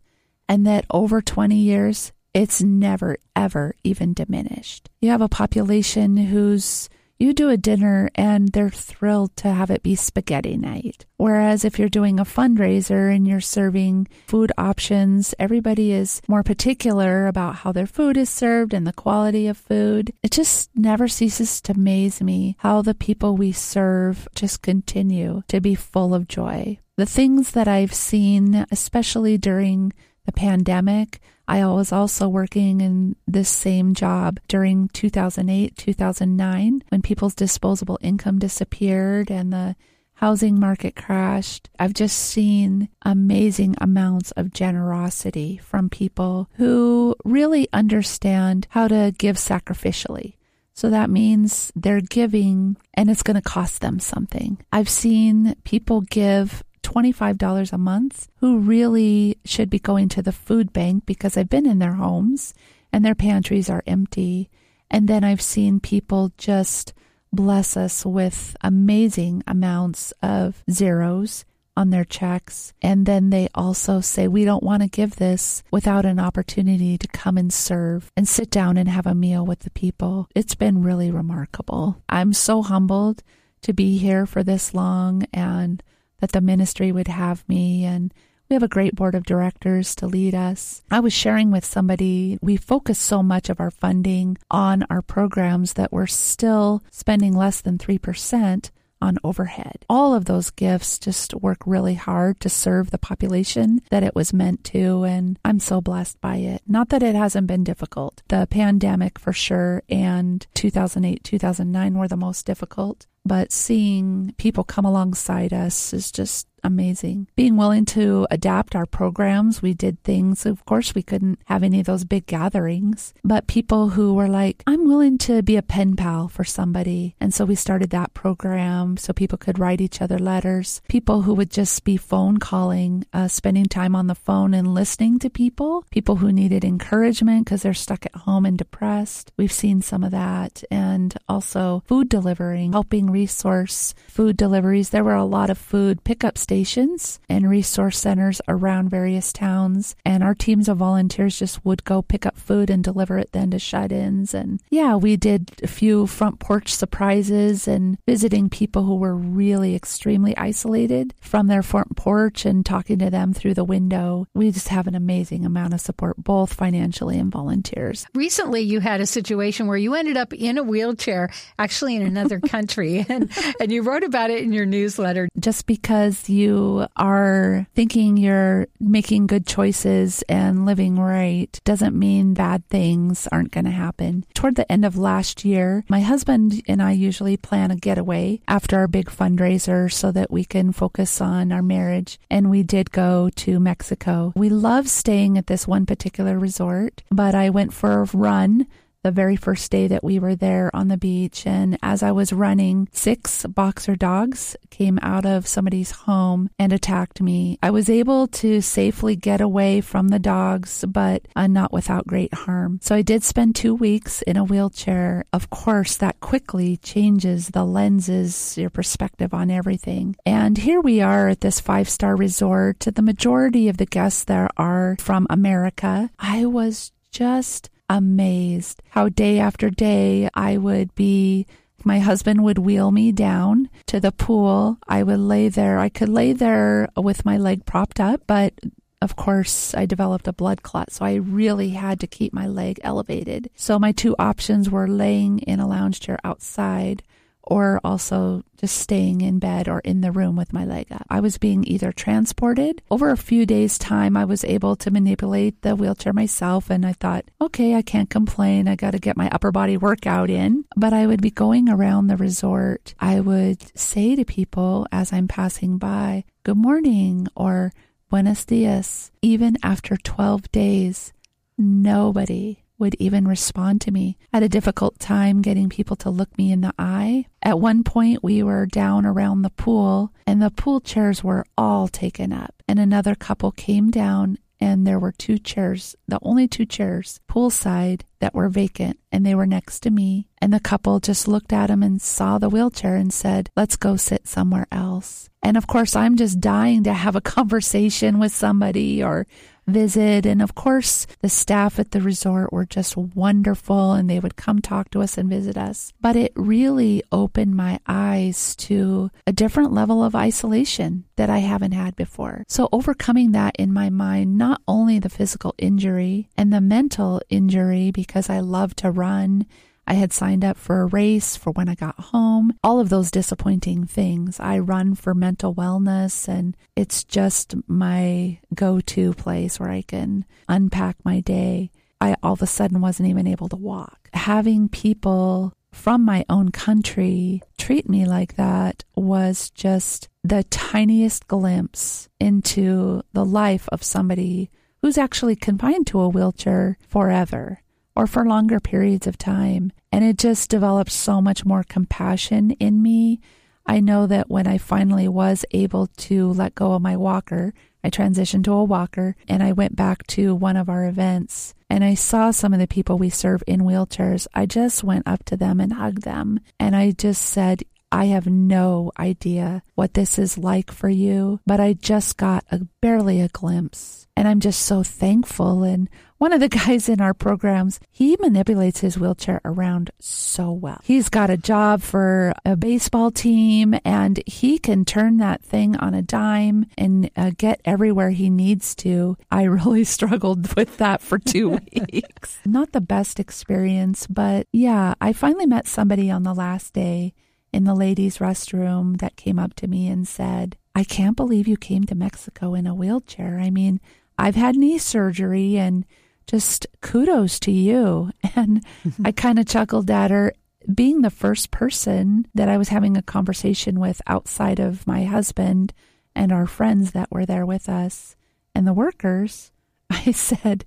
And 0.48 0.66
that 0.66 0.84
over 0.90 1.22
20 1.22 1.56
years, 1.56 2.12
it's 2.34 2.62
never, 2.62 3.16
ever 3.34 3.74
even 3.82 4.12
diminished. 4.12 4.90
You 5.00 5.10
have 5.10 5.22
a 5.22 5.28
population 5.28 6.16
who's 6.16 6.88
you 7.24 7.32
do 7.32 7.48
a 7.48 7.56
dinner 7.56 8.10
and 8.14 8.50
they're 8.50 8.68
thrilled 8.68 9.34
to 9.38 9.48
have 9.48 9.70
it 9.70 9.82
be 9.82 9.94
spaghetti 9.94 10.56
night. 10.56 11.06
Whereas 11.16 11.64
if 11.64 11.78
you're 11.78 11.88
doing 11.88 12.20
a 12.20 12.24
fundraiser 12.24 13.14
and 13.14 13.26
you're 13.26 13.40
serving 13.40 14.08
food 14.26 14.52
options, 14.58 15.34
everybody 15.38 15.92
is 15.92 16.20
more 16.28 16.42
particular 16.42 17.26
about 17.26 17.56
how 17.56 17.72
their 17.72 17.86
food 17.86 18.18
is 18.18 18.28
served 18.28 18.74
and 18.74 18.86
the 18.86 18.92
quality 18.92 19.46
of 19.46 19.56
food. 19.56 20.12
It 20.22 20.32
just 20.32 20.68
never 20.76 21.08
ceases 21.08 21.62
to 21.62 21.72
amaze 21.72 22.20
me 22.20 22.56
how 22.58 22.82
the 22.82 22.94
people 22.94 23.36
we 23.36 23.52
serve 23.52 24.28
just 24.34 24.60
continue 24.60 25.42
to 25.48 25.60
be 25.60 25.74
full 25.74 26.14
of 26.14 26.28
joy. 26.28 26.78
The 26.96 27.06
things 27.06 27.52
that 27.52 27.66
I've 27.66 27.94
seen, 27.94 28.66
especially 28.70 29.38
during 29.38 29.92
the 30.24 30.32
pandemic, 30.32 31.20
I 31.46 31.64
was 31.66 31.92
also 31.92 32.28
working 32.28 32.80
in 32.80 33.16
this 33.26 33.48
same 33.48 33.94
job 33.94 34.40
during 34.48 34.88
2008, 34.88 35.76
2009, 35.76 36.82
when 36.88 37.02
people's 37.02 37.34
disposable 37.34 37.98
income 38.00 38.38
disappeared 38.38 39.30
and 39.30 39.52
the 39.52 39.76
housing 40.14 40.58
market 40.58 40.96
crashed. 40.96 41.68
I've 41.78 41.92
just 41.92 42.16
seen 42.16 42.88
amazing 43.02 43.74
amounts 43.80 44.30
of 44.32 44.52
generosity 44.52 45.58
from 45.58 45.90
people 45.90 46.48
who 46.54 47.14
really 47.24 47.68
understand 47.72 48.66
how 48.70 48.88
to 48.88 49.12
give 49.18 49.36
sacrificially. 49.36 50.36
So 50.72 50.90
that 50.90 51.10
means 51.10 51.72
they're 51.76 52.00
giving 52.00 52.76
and 52.94 53.10
it's 53.10 53.22
going 53.22 53.36
to 53.36 53.42
cost 53.42 53.80
them 53.80 54.00
something. 54.00 54.58
I've 54.72 54.88
seen 54.88 55.54
people 55.64 56.00
give 56.00 56.64
$25 56.84 57.72
a 57.72 57.78
month 57.78 58.28
who 58.36 58.58
really 58.58 59.38
should 59.44 59.68
be 59.68 59.78
going 59.78 60.08
to 60.10 60.22
the 60.22 60.32
food 60.32 60.72
bank 60.72 61.04
because 61.06 61.36
I've 61.36 61.48
been 61.48 61.66
in 61.66 61.80
their 61.80 61.94
homes 61.94 62.54
and 62.92 63.04
their 63.04 63.14
pantries 63.16 63.68
are 63.68 63.82
empty. 63.86 64.50
And 64.90 65.08
then 65.08 65.24
I've 65.24 65.42
seen 65.42 65.80
people 65.80 66.32
just 66.38 66.94
bless 67.32 67.76
us 67.76 68.06
with 68.06 68.56
amazing 68.60 69.42
amounts 69.46 70.12
of 70.22 70.62
zeros 70.70 71.44
on 71.76 71.90
their 71.90 72.04
checks. 72.04 72.72
And 72.80 73.04
then 73.04 73.30
they 73.30 73.48
also 73.54 74.00
say, 74.00 74.28
we 74.28 74.44
don't 74.44 74.62
want 74.62 74.82
to 74.82 74.88
give 74.88 75.16
this 75.16 75.62
without 75.70 76.04
an 76.04 76.20
opportunity 76.20 76.96
to 76.98 77.08
come 77.08 77.36
and 77.36 77.52
serve 77.52 78.12
and 78.16 78.28
sit 78.28 78.50
down 78.50 78.76
and 78.76 78.88
have 78.88 79.06
a 79.06 79.14
meal 79.14 79.44
with 79.44 79.60
the 79.60 79.70
people. 79.70 80.28
It's 80.34 80.54
been 80.54 80.84
really 80.84 81.10
remarkable. 81.10 82.00
I'm 82.08 82.32
so 82.32 82.62
humbled 82.62 83.22
to 83.62 83.72
be 83.72 83.96
here 83.98 84.26
for 84.26 84.42
this 84.42 84.74
long 84.74 85.26
and 85.32 85.82
that 86.24 86.32
the 86.32 86.40
ministry 86.40 86.90
would 86.90 87.06
have 87.06 87.46
me 87.50 87.84
and 87.84 88.14
we 88.48 88.54
have 88.54 88.62
a 88.62 88.68
great 88.68 88.94
board 88.94 89.14
of 89.14 89.26
directors 89.26 89.94
to 89.96 90.06
lead 90.06 90.34
us. 90.34 90.82
I 90.90 91.00
was 91.00 91.12
sharing 91.12 91.50
with 91.50 91.66
somebody, 91.66 92.38
we 92.40 92.56
focus 92.56 92.98
so 92.98 93.22
much 93.22 93.50
of 93.50 93.60
our 93.60 93.70
funding 93.70 94.38
on 94.50 94.86
our 94.88 95.02
programs 95.02 95.74
that 95.74 95.92
we're 95.92 96.06
still 96.06 96.82
spending 96.90 97.36
less 97.36 97.60
than 97.60 97.76
3% 97.76 98.70
on 99.02 99.18
overhead. 99.22 99.84
All 99.90 100.14
of 100.14 100.24
those 100.24 100.48
gifts 100.48 100.98
just 100.98 101.34
work 101.34 101.58
really 101.66 101.94
hard 101.94 102.40
to 102.40 102.48
serve 102.48 102.90
the 102.90 102.96
population 102.96 103.82
that 103.90 104.02
it 104.02 104.14
was 104.14 104.32
meant 104.32 104.64
to, 104.64 105.04
and 105.04 105.38
I'm 105.44 105.60
so 105.60 105.82
blessed 105.82 106.22
by 106.22 106.36
it. 106.36 106.62
Not 106.66 106.88
that 106.88 107.02
it 107.02 107.14
hasn't 107.14 107.48
been 107.48 107.64
difficult. 107.64 108.22
The 108.28 108.48
pandemic 108.50 109.18
for 109.18 109.34
sure 109.34 109.82
and 109.90 110.46
2008, 110.54 111.22
2009 111.22 111.98
were 111.98 112.08
the 112.08 112.16
most 112.16 112.46
difficult, 112.46 113.06
but 113.24 113.52
seeing 113.52 114.34
people 114.36 114.64
come 114.64 114.84
alongside 114.84 115.52
us 115.52 115.92
is 115.92 116.12
just 116.12 116.46
amazing. 116.64 117.28
Being 117.36 117.56
willing 117.56 117.84
to 117.84 118.26
adapt 118.30 118.74
our 118.74 118.86
programs, 118.86 119.62
we 119.62 119.74
did 119.74 120.02
things. 120.02 120.46
Of 120.46 120.64
course, 120.64 120.94
we 120.94 121.02
couldn't 121.02 121.38
have 121.44 121.62
any 121.62 121.80
of 121.80 121.86
those 121.86 122.04
big 122.04 122.26
gatherings, 122.26 123.12
but 123.22 123.46
people 123.46 123.90
who 123.90 124.14
were 124.14 124.28
like, 124.28 124.62
I'm 124.66 124.86
willing 124.86 125.18
to 125.18 125.42
be 125.42 125.56
a 125.56 125.62
pen 125.62 125.94
pal 125.94 126.26
for 126.28 126.42
somebody. 126.42 127.14
And 127.20 127.32
so 127.32 127.44
we 127.44 127.54
started 127.54 127.90
that 127.90 128.14
program 128.14 128.96
so 128.96 129.12
people 129.12 129.38
could 129.38 129.58
write 129.58 129.80
each 129.80 130.00
other 130.00 130.18
letters. 130.18 130.80
People 130.88 131.22
who 131.22 131.34
would 131.34 131.50
just 131.50 131.84
be 131.84 131.96
phone 131.96 132.38
calling, 132.38 133.04
uh, 133.12 133.28
spending 133.28 133.66
time 133.66 133.94
on 133.94 134.06
the 134.06 134.14
phone 134.14 134.54
and 134.54 134.74
listening 134.74 135.18
to 135.18 135.30
people. 135.30 135.84
People 135.90 136.16
who 136.16 136.32
needed 136.32 136.64
encouragement 136.64 137.44
because 137.44 137.62
they're 137.62 137.74
stuck 137.74 138.06
at 138.06 138.14
home 138.14 138.46
and 138.46 138.56
depressed. 138.56 139.32
We've 139.36 139.52
seen 139.52 139.82
some 139.82 140.02
of 140.02 140.12
that. 140.12 140.64
And 140.70 141.14
also 141.28 141.82
food 141.86 142.08
delivering, 142.08 142.72
helping 142.72 143.10
resource 143.14 143.94
food 144.08 144.36
deliveries. 144.36 144.90
There 144.90 145.04
were 145.04 145.14
a 145.14 145.24
lot 145.24 145.50
of 145.50 145.56
food 145.56 146.02
pickup 146.02 146.36
stations 146.36 147.20
and 147.28 147.48
resource 147.48 147.98
centers 147.98 148.40
around 148.48 148.90
various 148.90 149.32
towns. 149.32 149.94
And 150.04 150.22
our 150.24 150.34
teams 150.34 150.68
of 150.68 150.78
volunteers 150.78 151.38
just 151.38 151.64
would 151.64 151.84
go 151.84 152.02
pick 152.02 152.26
up 152.26 152.36
food 152.36 152.70
and 152.70 152.82
deliver 152.82 153.18
it 153.18 153.30
then 153.32 153.50
to 153.52 153.58
shut 153.58 153.92
ins. 153.92 154.34
And 154.34 154.60
yeah, 154.68 154.96
we 154.96 155.16
did 155.16 155.52
a 155.62 155.68
few 155.68 156.06
front 156.06 156.40
porch 156.40 156.74
surprises 156.74 157.68
and 157.68 157.98
visiting 158.06 158.50
people 158.50 158.82
who 158.82 158.96
were 158.96 159.14
really 159.14 159.74
extremely 159.76 160.36
isolated 160.36 161.14
from 161.20 161.46
their 161.46 161.62
front 161.62 161.96
porch 161.96 162.44
and 162.44 162.66
talking 162.66 162.98
to 162.98 163.10
them 163.10 163.32
through 163.32 163.54
the 163.54 163.64
window. 163.64 164.26
We 164.34 164.50
just 164.50 164.68
have 164.68 164.86
an 164.86 164.94
amazing 164.94 165.46
amount 165.46 165.74
of 165.74 165.80
support, 165.80 166.16
both 166.18 166.52
financially 166.52 167.18
and 167.18 167.30
volunteers. 167.30 168.06
Recently, 168.14 168.62
you 168.62 168.80
had 168.80 169.00
a 169.00 169.06
situation 169.06 169.66
where 169.66 169.76
you 169.76 169.94
ended 169.94 170.16
up 170.16 170.32
in 170.32 170.58
a 170.58 170.62
wheelchair, 170.62 171.30
actually 171.58 171.96
in 171.96 172.02
another 172.02 172.40
country, 172.54 173.03
and, 173.08 173.30
and 173.60 173.72
you 173.72 173.82
wrote 173.82 174.04
about 174.04 174.30
it 174.30 174.42
in 174.42 174.52
your 174.52 174.66
newsletter. 174.66 175.28
Just 175.38 175.66
because 175.66 176.28
you 176.28 176.86
are 176.96 177.66
thinking 177.74 178.16
you're 178.16 178.66
making 178.80 179.26
good 179.26 179.46
choices 179.46 180.22
and 180.28 180.66
living 180.66 180.98
right 180.98 181.60
doesn't 181.64 181.98
mean 181.98 182.34
bad 182.34 182.66
things 182.68 183.26
aren't 183.32 183.52
going 183.52 183.64
to 183.64 183.70
happen. 183.70 184.24
Toward 184.34 184.56
the 184.56 184.70
end 184.70 184.84
of 184.84 184.96
last 184.96 185.44
year, 185.44 185.84
my 185.88 186.00
husband 186.00 186.62
and 186.66 186.82
I 186.82 186.92
usually 186.92 187.36
plan 187.36 187.70
a 187.70 187.76
getaway 187.76 188.40
after 188.48 188.78
our 188.78 188.88
big 188.88 189.06
fundraiser 189.06 189.92
so 189.92 190.12
that 190.12 190.30
we 190.30 190.44
can 190.44 190.72
focus 190.72 191.20
on 191.20 191.52
our 191.52 191.62
marriage. 191.62 192.18
And 192.30 192.50
we 192.50 192.62
did 192.62 192.90
go 192.90 193.30
to 193.36 193.60
Mexico. 193.60 194.32
We 194.36 194.48
love 194.48 194.88
staying 194.88 195.38
at 195.38 195.46
this 195.46 195.66
one 195.66 195.86
particular 195.86 196.38
resort, 196.38 197.02
but 197.10 197.34
I 197.34 197.50
went 197.50 197.72
for 197.72 198.02
a 198.02 198.08
run 198.12 198.66
the 199.04 199.10
very 199.10 199.36
first 199.36 199.70
day 199.70 199.86
that 199.86 200.02
we 200.02 200.18
were 200.18 200.34
there 200.34 200.70
on 200.74 200.88
the 200.88 200.96
beach. 200.96 201.46
And 201.46 201.78
as 201.82 202.02
I 202.02 202.10
was 202.10 202.32
running, 202.32 202.88
six 202.90 203.44
boxer 203.44 203.94
dogs 203.94 204.56
came 204.70 204.98
out 205.02 205.26
of 205.26 205.46
somebody's 205.46 205.90
home 205.90 206.50
and 206.58 206.72
attacked 206.72 207.20
me. 207.20 207.58
I 207.62 207.70
was 207.70 207.90
able 207.90 208.26
to 208.28 208.62
safely 208.62 209.14
get 209.14 209.42
away 209.42 209.82
from 209.82 210.08
the 210.08 210.18
dogs, 210.18 210.84
but 210.88 211.28
uh, 211.36 211.46
not 211.46 211.72
without 211.72 212.06
great 212.06 212.32
harm. 212.32 212.80
So 212.82 212.94
I 212.94 213.02
did 213.02 213.22
spend 213.22 213.54
two 213.54 213.74
weeks 213.74 214.22
in 214.22 214.38
a 214.38 214.44
wheelchair. 214.44 215.26
Of 215.34 215.50
course, 215.50 215.96
that 215.98 216.20
quickly 216.20 216.78
changes 216.78 217.48
the 217.48 217.64
lenses, 217.64 218.56
your 218.56 218.70
perspective 218.70 219.34
on 219.34 219.50
everything. 219.50 220.16
And 220.24 220.56
here 220.56 220.80
we 220.80 221.02
are 221.02 221.28
at 221.28 221.42
this 221.42 221.60
five 221.60 221.90
star 221.90 222.16
resort. 222.16 222.80
The 222.80 223.02
majority 223.02 223.68
of 223.68 223.76
the 223.76 223.86
guests 223.86 224.24
there 224.24 224.48
are 224.56 224.96
from 224.98 225.26
America. 225.28 226.10
I 226.18 226.46
was 226.46 226.90
just 227.10 227.68
amazed 227.88 228.82
how 228.90 229.08
day 229.08 229.38
after 229.38 229.70
day 229.70 230.28
I 230.34 230.56
would 230.56 230.94
be 230.94 231.46
my 231.84 231.98
husband 231.98 232.42
would 232.42 232.58
wheel 232.58 232.90
me 232.90 233.12
down 233.12 233.68
to 233.86 234.00
the 234.00 234.12
pool. 234.12 234.78
I 234.88 235.02
would 235.02 235.18
lay 235.18 235.48
there. 235.48 235.78
I 235.78 235.90
could 235.90 236.08
lay 236.08 236.32
there 236.32 236.88
with 236.96 237.26
my 237.26 237.36
leg 237.36 237.66
propped 237.66 238.00
up, 238.00 238.22
but 238.26 238.54
of 239.02 239.16
course, 239.16 239.74
I 239.74 239.84
developed 239.84 240.26
a 240.26 240.32
blood 240.32 240.62
clot, 240.62 240.90
so 240.90 241.04
I 241.04 241.14
really 241.16 241.70
had 241.70 242.00
to 242.00 242.06
keep 242.06 242.32
my 242.32 242.46
leg 242.46 242.80
elevated. 242.82 243.50
So 243.54 243.78
my 243.78 243.92
two 243.92 244.16
options 244.18 244.70
were 244.70 244.88
laying 244.88 245.40
in 245.40 245.60
a 245.60 245.68
lounge 245.68 246.00
chair 246.00 246.18
outside 246.24 247.02
or 247.46 247.80
also 247.84 248.42
just 248.56 248.76
staying 248.78 249.20
in 249.20 249.38
bed 249.38 249.68
or 249.68 249.80
in 249.80 250.00
the 250.00 250.12
room 250.12 250.36
with 250.36 250.52
my 250.52 250.64
leg 250.64 250.86
up. 250.90 251.06
I 251.10 251.20
was 251.20 251.38
being 251.38 251.64
either 251.66 251.92
transported. 251.92 252.82
Over 252.90 253.10
a 253.10 253.16
few 253.16 253.46
days' 253.46 253.78
time, 253.78 254.16
I 254.16 254.24
was 254.24 254.44
able 254.44 254.76
to 254.76 254.90
manipulate 254.90 255.62
the 255.62 255.76
wheelchair 255.76 256.12
myself, 256.12 256.70
and 256.70 256.86
I 256.86 256.94
thought, 256.94 257.26
okay, 257.40 257.74
I 257.74 257.82
can't 257.82 258.10
complain. 258.10 258.66
I 258.66 258.76
got 258.76 258.92
to 258.92 258.98
get 258.98 259.16
my 259.16 259.28
upper 259.30 259.52
body 259.52 259.76
workout 259.76 260.30
in. 260.30 260.64
But 260.76 260.92
I 260.92 261.06
would 261.06 261.22
be 261.22 261.30
going 261.30 261.68
around 261.68 262.06
the 262.06 262.16
resort. 262.16 262.94
I 262.98 263.20
would 263.20 263.78
say 263.78 264.16
to 264.16 264.24
people 264.24 264.86
as 264.90 265.12
I'm 265.12 265.28
passing 265.28 265.78
by, 265.78 266.24
good 266.42 266.56
morning 266.56 267.28
or 267.36 267.72
buenos 268.08 268.44
dias. 268.44 269.10
Even 269.22 269.56
after 269.62 269.96
12 269.96 270.50
days, 270.50 271.12
nobody 271.58 272.63
would 272.78 272.94
even 272.98 273.26
respond 273.28 273.80
to 273.82 273.90
me. 273.90 274.16
I 274.32 274.36
had 274.36 274.42
a 274.42 274.48
difficult 274.48 274.98
time 274.98 275.42
getting 275.42 275.68
people 275.68 275.96
to 275.96 276.10
look 276.10 276.36
me 276.36 276.52
in 276.52 276.60
the 276.60 276.74
eye. 276.78 277.26
At 277.42 277.60
one 277.60 277.84
point, 277.84 278.22
we 278.22 278.42
were 278.42 278.66
down 278.66 279.06
around 279.06 279.42
the 279.42 279.50
pool, 279.50 280.12
and 280.26 280.42
the 280.42 280.50
pool 280.50 280.80
chairs 280.80 281.22
were 281.22 281.44
all 281.56 281.88
taken 281.88 282.32
up. 282.32 282.54
And 282.66 282.78
another 282.78 283.14
couple 283.14 283.52
came 283.52 283.90
down, 283.90 284.38
and 284.60 284.86
there 284.86 284.98
were 284.98 285.12
two 285.12 285.38
chairs, 285.38 285.94
the 286.08 286.18
only 286.22 286.48
two 286.48 286.64
chairs, 286.64 287.20
poolside, 287.28 288.02
that 288.20 288.34
were 288.34 288.48
vacant, 288.48 288.98
and 289.12 289.24
they 289.24 289.34
were 289.34 289.46
next 289.46 289.80
to 289.80 289.90
me. 289.90 290.28
And 290.40 290.52
the 290.52 290.60
couple 290.60 291.00
just 291.00 291.28
looked 291.28 291.52
at 291.52 291.70
him 291.70 291.82
and 291.82 292.00
saw 292.00 292.38
the 292.38 292.48
wheelchair 292.48 292.96
and 292.96 293.12
said, 293.12 293.50
Let's 293.56 293.76
go 293.76 293.96
sit 293.96 294.26
somewhere 294.26 294.66
else. 294.72 295.28
And 295.42 295.58
of 295.58 295.66
course, 295.66 295.94
I'm 295.94 296.16
just 296.16 296.40
dying 296.40 296.84
to 296.84 296.94
have 296.94 297.16
a 297.16 297.20
conversation 297.36 298.18
with 298.18 298.32
somebody 298.34 299.02
or 299.02 299.26
visit. 299.66 300.26
And 300.26 300.42
of 300.42 300.54
course, 300.54 301.06
the 301.20 301.28
staff 301.28 301.78
at 301.78 301.90
the 301.90 302.00
resort 302.00 302.52
were 302.52 302.66
just 302.66 302.96
wonderful 302.96 303.92
and 303.92 304.08
they 304.08 304.20
would 304.20 304.36
come 304.36 304.60
talk 304.60 304.90
to 304.90 305.00
us 305.00 305.18
and 305.18 305.28
visit 305.28 305.56
us. 305.56 305.92
But 306.00 306.16
it 306.16 306.32
really 306.34 307.02
opened 307.12 307.56
my 307.56 307.80
eyes 307.86 308.56
to 308.56 309.10
a 309.26 309.32
different 309.32 309.72
level 309.72 310.02
of 310.02 310.14
isolation 310.14 311.04
that 311.16 311.30
I 311.30 311.38
haven't 311.38 311.72
had 311.72 311.96
before. 311.96 312.44
So 312.48 312.68
overcoming 312.72 313.32
that 313.32 313.56
in 313.58 313.72
my 313.72 313.90
mind, 313.90 314.36
not 314.36 314.60
only 314.66 314.98
the 314.98 315.08
physical 315.08 315.54
injury 315.58 316.28
and 316.36 316.52
the 316.52 316.60
mental 316.60 317.20
injury 317.28 317.90
because 317.90 318.28
I 318.28 318.40
love 318.40 318.74
to 318.76 318.90
run 318.90 319.46
I 319.86 319.94
had 319.94 320.12
signed 320.12 320.44
up 320.44 320.56
for 320.56 320.80
a 320.80 320.86
race 320.86 321.36
for 321.36 321.50
when 321.50 321.68
I 321.68 321.74
got 321.74 321.98
home. 321.98 322.54
All 322.62 322.80
of 322.80 322.88
those 322.88 323.10
disappointing 323.10 323.86
things. 323.86 324.40
I 324.40 324.58
run 324.58 324.94
for 324.94 325.14
mental 325.14 325.54
wellness, 325.54 326.26
and 326.28 326.56
it's 326.74 327.04
just 327.04 327.54
my 327.66 328.38
go 328.54 328.80
to 328.80 329.12
place 329.14 329.60
where 329.60 329.70
I 329.70 329.82
can 329.82 330.24
unpack 330.48 330.96
my 331.04 331.20
day. 331.20 331.70
I 332.00 332.16
all 332.22 332.34
of 332.34 332.42
a 332.42 332.46
sudden 332.46 332.80
wasn't 332.80 333.08
even 333.08 333.26
able 333.26 333.48
to 333.48 333.56
walk. 333.56 334.10
Having 334.14 334.68
people 334.70 335.52
from 335.72 336.04
my 336.04 336.24
own 336.28 336.50
country 336.50 337.42
treat 337.58 337.88
me 337.88 338.06
like 338.06 338.36
that 338.36 338.84
was 338.94 339.50
just 339.50 340.08
the 340.22 340.44
tiniest 340.44 341.26
glimpse 341.26 342.08
into 342.20 343.02
the 343.12 343.24
life 343.24 343.68
of 343.70 343.82
somebody 343.82 344.50
who's 344.80 344.96
actually 344.96 345.34
confined 345.34 345.86
to 345.88 346.00
a 346.00 346.08
wheelchair 346.08 346.78
forever 346.86 347.60
or 347.96 348.06
for 348.06 348.24
longer 348.24 348.60
periods 348.60 349.06
of 349.06 349.18
time. 349.18 349.72
And 349.92 350.04
it 350.04 350.18
just 350.18 350.50
developed 350.50 350.90
so 350.90 351.20
much 351.20 351.44
more 351.44 351.64
compassion 351.64 352.52
in 352.52 352.82
me. 352.82 353.20
I 353.66 353.80
know 353.80 354.06
that 354.06 354.28
when 354.28 354.46
I 354.46 354.58
finally 354.58 355.08
was 355.08 355.44
able 355.52 355.86
to 355.86 356.32
let 356.32 356.54
go 356.54 356.72
of 356.72 356.82
my 356.82 356.96
walker, 356.96 357.54
I 357.82 357.90
transitioned 357.90 358.44
to 358.44 358.52
a 358.52 358.64
walker 358.64 359.14
and 359.28 359.42
I 359.42 359.52
went 359.52 359.76
back 359.76 360.06
to 360.08 360.34
one 360.34 360.56
of 360.56 360.68
our 360.68 360.86
events 360.86 361.54
and 361.68 361.84
I 361.84 361.94
saw 361.94 362.30
some 362.30 362.52
of 362.52 362.60
the 362.60 362.66
people 362.66 362.98
we 362.98 363.10
serve 363.10 363.42
in 363.46 363.60
wheelchairs. 363.60 364.26
I 364.34 364.46
just 364.46 364.84
went 364.84 365.06
up 365.06 365.24
to 365.24 365.36
them 365.36 365.60
and 365.60 365.74
hugged 365.74 366.02
them 366.02 366.40
and 366.58 366.74
I 366.74 366.92
just 366.92 367.22
said, 367.22 367.62
I 367.94 368.06
have 368.06 368.26
no 368.26 368.90
idea 368.98 369.62
what 369.76 369.94
this 369.94 370.18
is 370.18 370.36
like 370.36 370.72
for 370.72 370.88
you, 370.88 371.38
but 371.46 371.60
I 371.60 371.74
just 371.74 372.16
got 372.16 372.44
a 372.50 372.66
barely 372.80 373.20
a 373.20 373.28
glimpse. 373.28 374.08
And 374.16 374.26
I'm 374.26 374.40
just 374.40 374.62
so 374.62 374.82
thankful. 374.82 375.62
And 375.62 375.88
one 376.18 376.32
of 376.32 376.40
the 376.40 376.48
guys 376.66 376.88
in 376.88 377.00
our 377.00 377.14
programs, 377.14 377.78
he 377.92 378.16
manipulates 378.18 378.80
his 378.80 378.98
wheelchair 378.98 379.40
around 379.44 379.92
so 380.00 380.50
well. 380.50 380.80
He's 380.82 381.08
got 381.08 381.30
a 381.30 381.36
job 381.36 381.82
for 381.82 382.32
a 382.44 382.56
baseball 382.56 383.12
team 383.12 383.76
and 383.84 384.20
he 384.26 384.58
can 384.58 384.84
turn 384.84 385.18
that 385.18 385.44
thing 385.44 385.76
on 385.76 385.94
a 385.94 386.02
dime 386.02 386.66
and 386.76 387.08
uh, 387.14 387.30
get 387.38 387.60
everywhere 387.64 388.10
he 388.10 388.28
needs 388.28 388.74
to. 388.76 389.16
I 389.30 389.42
really 389.44 389.84
struggled 389.84 390.56
with 390.56 390.78
that 390.78 391.00
for 391.00 391.20
two 391.20 391.60
weeks. 391.92 392.38
Not 392.44 392.72
the 392.72 392.80
best 392.80 393.20
experience, 393.20 394.08
but 394.08 394.48
yeah, 394.50 394.94
I 395.00 395.12
finally 395.12 395.46
met 395.46 395.68
somebody 395.68 396.10
on 396.10 396.24
the 396.24 396.34
last 396.34 396.72
day 396.72 397.14
in 397.54 397.62
the 397.62 397.74
ladies' 397.74 398.18
restroom 398.18 398.98
that 398.98 399.14
came 399.14 399.38
up 399.38 399.54
to 399.54 399.68
me 399.68 399.86
and 399.86 400.08
said, 400.08 400.56
I 400.74 400.82
can't 400.82 401.16
believe 401.16 401.46
you 401.46 401.56
came 401.56 401.84
to 401.84 401.94
Mexico 401.94 402.52
in 402.52 402.66
a 402.66 402.74
wheelchair. 402.74 403.38
I 403.38 403.50
mean, 403.50 403.80
I've 404.18 404.34
had 404.34 404.56
knee 404.56 404.78
surgery 404.78 405.56
and 405.56 405.86
just 406.26 406.66
kudos 406.80 407.38
to 407.40 407.52
you. 407.52 408.10
And 408.34 408.64
I 409.04 409.12
kind 409.24 409.38
of 409.38 409.46
chuckled 409.46 409.88
at 409.88 410.10
her. 410.10 410.32
Being 410.74 411.02
the 411.02 411.10
first 411.10 411.52
person 411.52 412.26
that 412.34 412.48
I 412.48 412.56
was 412.56 412.70
having 412.70 412.96
a 412.96 413.02
conversation 413.02 413.78
with 413.78 414.02
outside 414.08 414.58
of 414.58 414.84
my 414.86 415.04
husband 415.04 415.72
and 416.16 416.32
our 416.32 416.46
friends 416.46 416.90
that 416.90 417.12
were 417.12 417.26
there 417.26 417.46
with 417.46 417.68
us 417.68 418.16
and 418.52 418.66
the 418.66 418.72
workers, 418.72 419.52
I 419.90 420.10
said, 420.10 420.64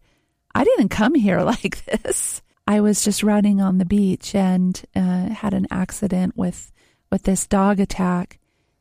I 0.56 0.64
didn't 0.64 0.90
come 0.90 1.16
here 1.16 1.42
like 1.42 1.84
this. 1.84 2.42
I 2.66 2.80
was 2.80 3.04
just 3.04 3.24
running 3.24 3.60
on 3.60 3.78
the 3.78 3.86
beach 3.86 4.34
and 4.34 4.82
uh, 4.96 5.30
had 5.30 5.54
an 5.54 5.68
accident 5.70 6.38
with 6.38 6.72
with 7.12 7.24
this 7.24 7.48
dog 7.48 7.80
attack. 7.80 8.40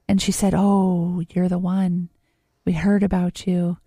And 0.09 0.21
she 0.21 0.33
said, 0.33 0.55
Oh, 0.57 1.23
you're 1.31 1.49
the 1.49 1.59
one. 1.59 2.11
We 2.65 2.73
heard 2.73 3.03
about 3.03 3.47
you. 3.47 3.79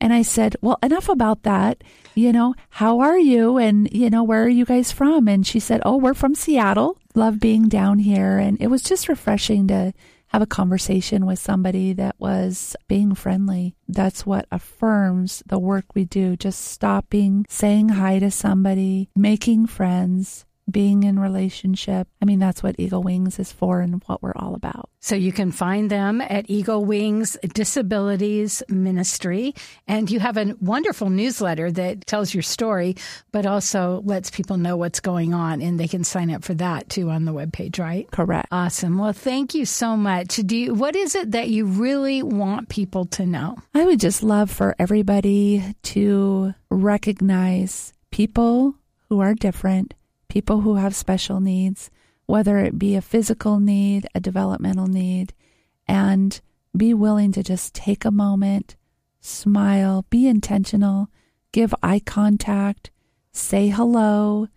And 0.00 0.12
I 0.12 0.22
said, 0.22 0.56
Well, 0.60 0.78
enough 0.82 1.08
about 1.08 1.42
that. 1.42 1.82
You 2.14 2.32
know, 2.32 2.54
how 2.70 3.00
are 3.00 3.18
you? 3.18 3.58
And, 3.58 3.92
you 3.92 4.10
know, 4.10 4.22
where 4.22 4.44
are 4.44 4.48
you 4.48 4.64
guys 4.64 4.92
from? 4.92 5.28
And 5.28 5.46
she 5.46 5.60
said, 5.60 5.82
Oh, 5.84 5.96
we're 5.96 6.14
from 6.14 6.34
Seattle. 6.34 6.98
Love 7.14 7.40
being 7.40 7.68
down 7.68 7.98
here. 7.98 8.38
And 8.38 8.60
it 8.60 8.68
was 8.68 8.82
just 8.82 9.08
refreshing 9.08 9.68
to 9.68 9.92
have 10.28 10.42
a 10.42 10.46
conversation 10.46 11.24
with 11.24 11.38
somebody 11.38 11.92
that 11.94 12.14
was 12.18 12.76
being 12.86 13.14
friendly. 13.14 13.74
That's 13.88 14.26
what 14.26 14.46
affirms 14.52 15.42
the 15.46 15.58
work 15.58 15.86
we 15.94 16.04
do. 16.04 16.36
Just 16.36 16.60
stopping, 16.60 17.46
saying 17.48 17.90
hi 17.90 18.18
to 18.18 18.30
somebody, 18.30 19.08
making 19.16 19.66
friends, 19.66 20.44
being 20.70 21.02
in 21.02 21.18
relationship. 21.18 22.08
I 22.20 22.24
mean, 22.24 22.38
that's 22.38 22.62
what 22.62 22.76
Eagle 22.78 23.02
Wings 23.02 23.38
is 23.38 23.52
for 23.52 23.80
and 23.80 24.02
what 24.06 24.22
we're 24.22 24.34
all 24.36 24.54
about. 24.54 24.90
So 25.00 25.14
you 25.14 25.32
can 25.32 25.52
find 25.52 25.90
them 25.90 26.20
at 26.20 26.50
Eagle 26.50 26.84
Wings 26.84 27.36
Disabilities 27.54 28.62
Ministry. 28.68 29.54
And 29.86 30.10
you 30.10 30.20
have 30.20 30.36
a 30.36 30.54
wonderful 30.60 31.08
newsletter 31.08 31.70
that 31.72 32.06
tells 32.06 32.34
your 32.34 32.42
story, 32.42 32.96
but 33.32 33.46
also 33.46 34.02
lets 34.04 34.30
people 34.30 34.56
know 34.56 34.76
what's 34.76 35.00
going 35.00 35.34
on. 35.34 35.62
And 35.62 35.78
they 35.78 35.88
can 35.88 36.04
sign 36.04 36.30
up 36.30 36.44
for 36.44 36.54
that 36.54 36.88
too 36.88 37.10
on 37.10 37.24
the 37.24 37.32
webpage, 37.32 37.78
right? 37.78 38.10
Correct. 38.10 38.48
Awesome. 38.50 38.98
Well, 38.98 39.12
thank 39.12 39.54
you 39.54 39.64
so 39.64 39.96
much. 39.96 40.36
Do 40.36 40.56
you, 40.56 40.74
what 40.74 40.96
is 40.96 41.14
it 41.14 41.32
that 41.32 41.48
you 41.48 41.66
really 41.66 42.22
want 42.22 42.68
people 42.68 43.06
to 43.06 43.24
know? 43.24 43.56
I 43.74 43.84
would 43.84 44.00
just 44.00 44.22
love 44.22 44.50
for 44.50 44.74
everybody 44.78 45.74
to 45.84 46.54
recognize 46.70 47.92
people 48.10 48.74
who 49.08 49.20
are 49.20 49.34
different, 49.34 49.94
people 50.28 50.60
who 50.60 50.76
have 50.76 50.94
special 50.94 51.40
needs, 51.40 51.90
whether 52.26 52.58
it 52.58 52.78
be 52.78 52.94
a 52.94 53.02
physical 53.02 53.58
need, 53.58 54.06
a 54.14 54.20
developmental 54.20 54.86
need, 54.86 55.32
and 55.86 56.40
be 56.76 56.92
willing 56.92 57.32
to 57.32 57.42
just 57.42 57.74
take 57.74 58.04
a 58.04 58.10
moment, 58.10 58.76
smile, 59.20 60.04
be 60.10 60.28
intentional, 60.28 61.08
give 61.52 61.74
eye 61.82 62.00
contact, 62.00 62.90
say 63.32 63.68
hello, 63.68 64.48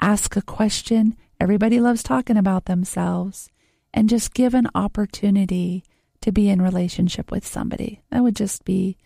ask 0.00 0.36
a 0.36 0.42
question. 0.42 1.14
Everybody 1.40 1.80
loves 1.80 2.02
talking 2.02 2.36
about 2.36 2.64
themselves, 2.64 3.50
and 3.92 4.08
just 4.08 4.34
give 4.34 4.54
an 4.54 4.68
opportunity 4.74 5.84
to 6.20 6.32
be 6.32 6.48
in 6.48 6.60
relationship 6.60 7.30
with 7.30 7.46
somebody. 7.46 8.02
That 8.10 8.22
would 8.22 8.36
just 8.36 8.64
be, 8.64 8.96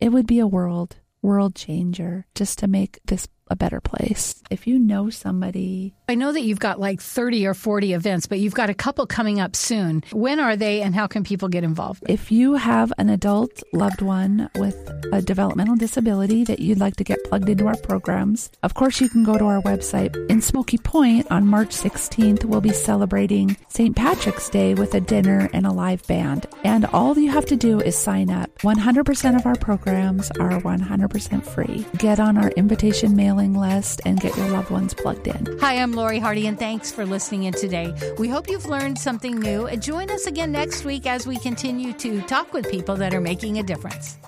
it 0.00 0.10
would 0.10 0.26
be 0.26 0.38
a 0.38 0.46
world, 0.46 0.96
world 1.22 1.54
changer 1.54 2.26
just 2.34 2.58
to 2.60 2.68
make 2.68 3.00
this 3.04 3.26
a 3.50 3.56
better 3.56 3.80
place. 3.80 4.34
If 4.50 4.66
you 4.66 4.78
know 4.78 5.10
somebody, 5.10 5.94
I 6.08 6.14
know 6.14 6.32
that 6.32 6.42
you've 6.42 6.60
got 6.60 6.80
like 6.80 7.00
30 7.00 7.46
or 7.46 7.54
40 7.54 7.92
events, 7.92 8.26
but 8.26 8.38
you've 8.38 8.54
got 8.54 8.70
a 8.70 8.74
couple 8.74 9.06
coming 9.06 9.40
up 9.40 9.54
soon. 9.56 10.02
When 10.12 10.40
are 10.40 10.56
they 10.56 10.82
and 10.82 10.94
how 10.94 11.06
can 11.06 11.24
people 11.24 11.48
get 11.48 11.64
involved? 11.64 12.02
if 12.08 12.30
you 12.32 12.54
have 12.54 12.92
an 12.98 13.08
adult 13.08 13.62
loved 13.72 14.02
one 14.02 14.48
with 14.56 14.76
a 15.12 15.22
developmental 15.22 15.76
disability 15.76 16.44
that 16.44 16.58
you'd 16.60 16.78
like 16.80 16.96
to 16.96 17.04
get 17.04 17.22
plugged 17.24 17.48
into 17.48 17.66
our 17.66 17.76
programs, 17.76 18.50
of 18.62 18.74
course, 18.74 19.00
you 19.00 19.08
can 19.08 19.24
go 19.24 19.36
to 19.38 19.44
our 19.44 19.60
website. 19.62 20.14
In 20.30 20.40
Smoky 20.40 20.78
Point 20.78 21.26
on 21.30 21.46
March 21.46 21.70
16th, 21.70 22.44
we'll 22.44 22.60
be 22.60 22.72
celebrating 22.72 23.56
St. 23.68 23.94
Patrick's 23.96 24.48
Day 24.48 24.74
with 24.74 24.94
a 24.94 25.00
dinner 25.00 25.48
and 25.52 25.66
a 25.66 25.72
live 25.72 26.06
band. 26.06 26.46
And 26.64 26.86
all 26.86 27.16
you 27.18 27.30
have 27.30 27.46
to 27.46 27.56
do 27.56 27.80
is 27.80 27.96
sign 27.96 28.30
up. 28.30 28.50
100% 28.58 29.36
of 29.36 29.46
our 29.46 29.56
programs 29.56 30.30
are 30.32 30.60
100% 30.60 31.46
free. 31.46 31.86
Get 31.98 32.20
on 32.20 32.36
our 32.36 32.50
invitation 32.50 33.16
mailing 33.40 33.74
list 33.74 34.00
and 34.04 34.20
get 34.20 34.36
your 34.36 34.48
loved 34.48 34.70
ones 34.70 34.94
plugged 34.94 35.26
in. 35.26 35.58
Hi, 35.60 35.74
I'm 35.74 35.92
Lori 35.92 36.18
Hardy, 36.18 36.46
and 36.46 36.58
thanks 36.58 36.92
for 36.92 37.06
listening 37.06 37.44
in 37.44 37.54
today. 37.54 37.94
We 38.18 38.28
hope 38.28 38.48
you've 38.48 38.66
learned 38.66 38.98
something 38.98 39.38
new. 39.38 39.66
And 39.66 39.82
join 39.82 40.10
us 40.10 40.26
again 40.26 40.52
next 40.52 40.84
week 40.84 41.06
as 41.06 41.26
we 41.26 41.38
continue 41.38 41.92
to 41.94 42.20
talk 42.22 42.52
with 42.52 42.70
people 42.70 42.96
that 42.96 43.14
are 43.14 43.20
making 43.20 43.58
a 43.58 43.62
difference. 43.62 44.18